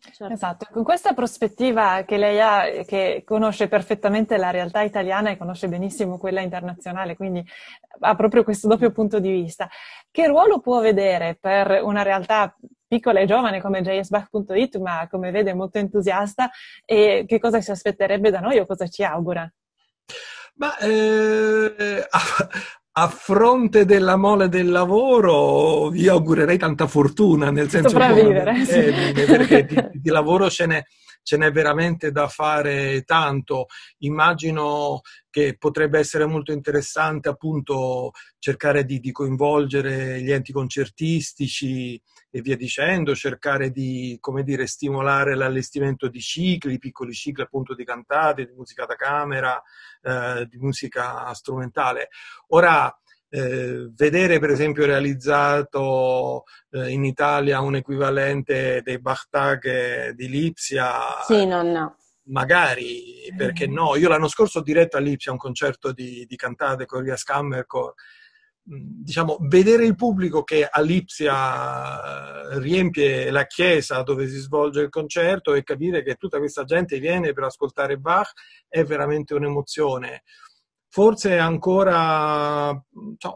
Certo. 0.00 0.32
Esatto, 0.32 0.66
con 0.72 0.82
questa 0.82 1.12
prospettiva 1.12 2.04
che 2.04 2.16
lei 2.16 2.40
ha, 2.40 2.84
che 2.86 3.22
conosce 3.22 3.68
perfettamente 3.68 4.38
la 4.38 4.50
realtà 4.50 4.80
italiana 4.80 5.28
e 5.28 5.36
conosce 5.36 5.68
benissimo 5.68 6.16
quella 6.16 6.40
internazionale, 6.40 7.16
quindi 7.16 7.46
ha 7.98 8.14
proprio 8.16 8.42
questo 8.42 8.66
doppio 8.66 8.92
punto 8.92 9.20
di 9.20 9.30
vista, 9.30 9.68
che 10.10 10.26
ruolo 10.26 10.60
può 10.60 10.80
vedere 10.80 11.36
per 11.38 11.82
una 11.82 12.00
realtà 12.00 12.56
piccola 12.90 13.20
e 13.20 13.26
giovane 13.26 13.60
come 13.60 13.82
jsbach.it, 13.82 14.78
ma 14.78 15.06
come 15.08 15.30
vede 15.30 15.54
molto 15.54 15.78
entusiasta, 15.78 16.50
e 16.84 17.24
che 17.24 17.38
cosa 17.38 17.60
si 17.60 17.70
aspetterebbe 17.70 18.32
da 18.32 18.40
noi 18.40 18.58
o 18.58 18.66
cosa 18.66 18.88
ci 18.88 19.04
augura? 19.04 19.48
Ma 20.54 20.76
eh, 20.78 22.04
a, 22.92 23.08
fronte 23.08 23.84
della 23.84 24.16
mole 24.16 24.48
del 24.48 24.70
lavoro 24.70 25.88
vi 25.88 26.08
augurerei 26.08 26.58
tanta 26.58 26.88
fortuna, 26.88 27.52
nel 27.52 27.70
senso 27.70 27.96
che 27.96 28.64
sì. 28.64 29.24
perché 29.24 29.64
di, 29.66 29.88
di 29.92 30.10
lavoro 30.10 30.50
ce 30.50 30.66
n'è 30.66 30.82
ce 31.22 31.36
n'è 31.36 31.52
veramente 31.52 32.10
da 32.10 32.28
fare 32.28 33.02
tanto. 33.02 33.66
Immagino 33.98 35.02
che 35.28 35.54
potrebbe 35.56 35.98
essere 35.98 36.26
molto 36.26 36.50
interessante 36.50 37.28
appunto 37.28 38.12
cercare 38.38 38.84
di, 38.84 38.98
di 39.00 39.12
coinvolgere 39.12 40.20
gli 40.22 40.32
enti 40.32 40.50
concertistici 40.50 42.00
e 42.30 42.40
via 42.40 42.56
dicendo, 42.56 43.14
cercare 43.14 43.70
di, 43.70 44.16
come 44.20 44.42
dire, 44.44 44.66
stimolare 44.66 45.34
l'allestimento 45.34 46.08
di 46.08 46.20
cicli, 46.20 46.78
piccoli 46.78 47.12
cicli 47.12 47.42
appunto 47.42 47.74
di 47.74 47.84
cantate, 47.84 48.46
di 48.46 48.52
musica 48.52 48.86
da 48.86 48.94
camera, 48.94 49.60
eh, 50.02 50.46
di 50.48 50.56
musica 50.58 51.32
strumentale. 51.34 52.08
Ora, 52.48 52.94
eh, 53.32 53.90
vedere 53.94 54.38
per 54.40 54.50
esempio 54.50 54.84
realizzato 54.84 56.44
eh, 56.70 56.90
in 56.90 57.04
Italia 57.04 57.60
un 57.60 57.76
equivalente 57.76 58.80
dei 58.82 59.00
Bachtag 59.00 60.10
di 60.10 60.28
Lipsia. 60.28 61.22
Sì, 61.26 61.46
no, 61.46 61.62
no. 61.62 61.96
Magari, 62.24 63.32
perché 63.36 63.66
no? 63.66 63.96
Io 63.96 64.08
l'anno 64.08 64.28
scorso 64.28 64.60
ho 64.60 64.62
diretto 64.62 64.96
a 64.96 65.00
Lipsia 65.00 65.32
un 65.32 65.38
concerto 65.38 65.92
di, 65.92 66.24
di 66.26 66.36
cantate 66.36 66.86
con 66.86 67.02
Ria 67.02 67.16
Scammercore. 67.16 67.94
Mm, 68.68 69.02
diciamo, 69.02 69.38
vedere 69.40 69.86
il 69.86 69.96
pubblico 69.96 70.42
che 70.42 70.66
a 70.66 70.80
Lipsia 70.82 72.50
eh, 72.52 72.58
riempie 72.58 73.30
la 73.30 73.46
chiesa 73.46 74.02
dove 74.02 74.28
si 74.28 74.36
svolge 74.36 74.82
il 74.82 74.90
concerto 74.90 75.54
e 75.54 75.62
capire 75.62 76.02
che 76.02 76.16
tutta 76.16 76.38
questa 76.38 76.64
gente 76.64 76.98
viene 76.98 77.32
per 77.32 77.44
ascoltare 77.44 77.96
Bach 77.96 78.32
è 78.68 78.84
veramente 78.84 79.34
un'emozione. 79.34 80.24
Forse 80.92 81.38
ancora, 81.38 82.76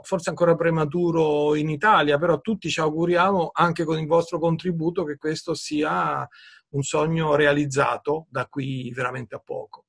forse 0.03 0.29
ancora 0.29 0.57
prematuro 0.57 1.55
in 1.55 1.71
Italia, 1.71 2.19
però 2.19 2.41
tutti 2.41 2.69
ci 2.69 2.81
auguriamo, 2.81 3.51
anche 3.53 3.85
con 3.85 3.99
il 3.99 4.07
vostro 4.07 4.41
contributo, 4.41 5.05
che 5.05 5.17
questo 5.17 5.55
sia 5.55 6.29
un 6.71 6.83
sogno 6.83 7.37
realizzato 7.37 8.27
da 8.29 8.47
qui 8.47 8.91
veramente 8.93 9.37
a 9.37 9.39
poco. 9.39 9.85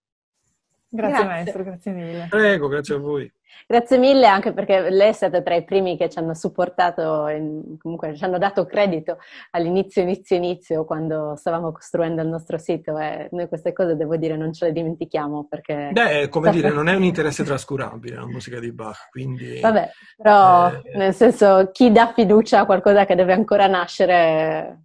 Grazie, 0.90 1.24
grazie. 1.24 1.26
maestro, 1.26 1.64
grazie 1.64 1.92
mille. 1.92 2.28
Prego, 2.30 2.68
grazie 2.68 2.96
a 2.96 2.98
voi. 3.00 3.32
Grazie 3.68 3.98
mille 3.98 4.28
anche 4.28 4.54
perché 4.54 4.90
lei 4.90 5.10
è 5.10 5.14
stata 5.14 5.42
tra 5.42 5.56
i 5.56 5.64
primi 5.64 5.98
che 5.98 6.10
ci 6.10 6.20
hanno 6.20 6.36
supportato, 6.36 7.28
in, 7.30 7.78
comunque 7.80 8.16
ci 8.16 8.24
hanno 8.24 8.38
dato 8.38 8.66
credito 8.66 9.18
all'inizio, 9.52 10.02
inizio, 10.02 10.36
inizio, 10.36 10.86
quando 10.86 11.36
stavamo 11.36 11.72
costruendo 11.72 12.22
il 12.22 12.28
nostro 12.28 12.58
sito 12.58 12.98
e 13.00 13.28
noi 13.32 13.48
queste 13.48 13.74
cose 13.74 13.96
devo 13.96 14.18
dire 14.18 14.36
non 14.38 14.54
ce 14.54 14.66
le 14.66 14.72
dimentichiamo 14.72 15.48
perché... 15.50 15.90
Beh, 15.92 16.30
come 16.30 16.52
dire, 16.52 16.70
non 16.70 16.88
è 16.88 16.96
un 16.96 17.04
interesse 17.04 17.44
trascurabile 17.44 18.16
la 18.18 18.28
musica 18.28 18.60
di 18.60 18.72
Bach, 18.72 19.10
quindi... 19.10 19.60
Vabbè, 19.62 19.90
però 20.18 20.72
eh... 20.72 20.98
nel 20.98 21.14
senso 21.14 21.70
chi 21.72 21.92
dà 21.92 22.12
fiducia 22.14 22.60
a 22.60 22.66
qualcosa 22.66 23.06
che 23.06 23.16
deve 23.16 23.34
ancora 23.34 23.68
nascere 23.68 24.82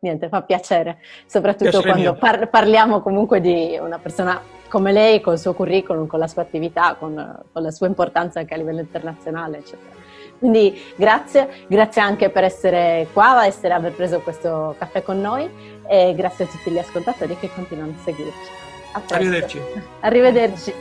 niente, 0.00 0.28
fa 0.28 0.42
piacere, 0.42 0.98
soprattutto 1.26 1.70
piacere 1.70 1.90
quando 1.90 2.14
par- 2.14 2.48
parliamo 2.48 3.00
comunque 3.00 3.40
di 3.40 3.76
una 3.80 3.98
persona 3.98 4.40
come 4.68 4.92
lei, 4.92 5.20
col 5.20 5.38
suo 5.38 5.54
curriculum, 5.54 6.06
con 6.06 6.18
la 6.18 6.28
sua 6.28 6.42
attività, 6.42 6.96
con, 6.98 7.14
con 7.52 7.62
la 7.62 7.70
sua 7.70 7.86
importanza 7.86 8.40
anche 8.40 8.54
a 8.54 8.56
livello 8.56 8.80
internazionale, 8.80 9.58
eccetera. 9.58 9.96
Quindi 10.38 10.80
grazie, 10.94 11.64
grazie 11.66 12.00
anche 12.00 12.30
per 12.30 12.44
essere 12.44 13.08
qua, 13.12 13.44
essere 13.44 13.74
aver 13.74 13.92
preso 13.92 14.20
questo 14.20 14.76
caffè 14.78 15.02
con 15.02 15.20
noi 15.20 15.50
e 15.86 16.14
grazie 16.14 16.44
a 16.44 16.48
tutti 16.48 16.70
gli 16.70 16.78
ascoltatori 16.78 17.36
che 17.38 17.50
continuano 17.52 17.94
a 17.98 18.02
seguirci. 18.02 18.50
A 18.92 19.02
Arrivederci. 19.08 19.60
Arrivederci. 20.00 20.72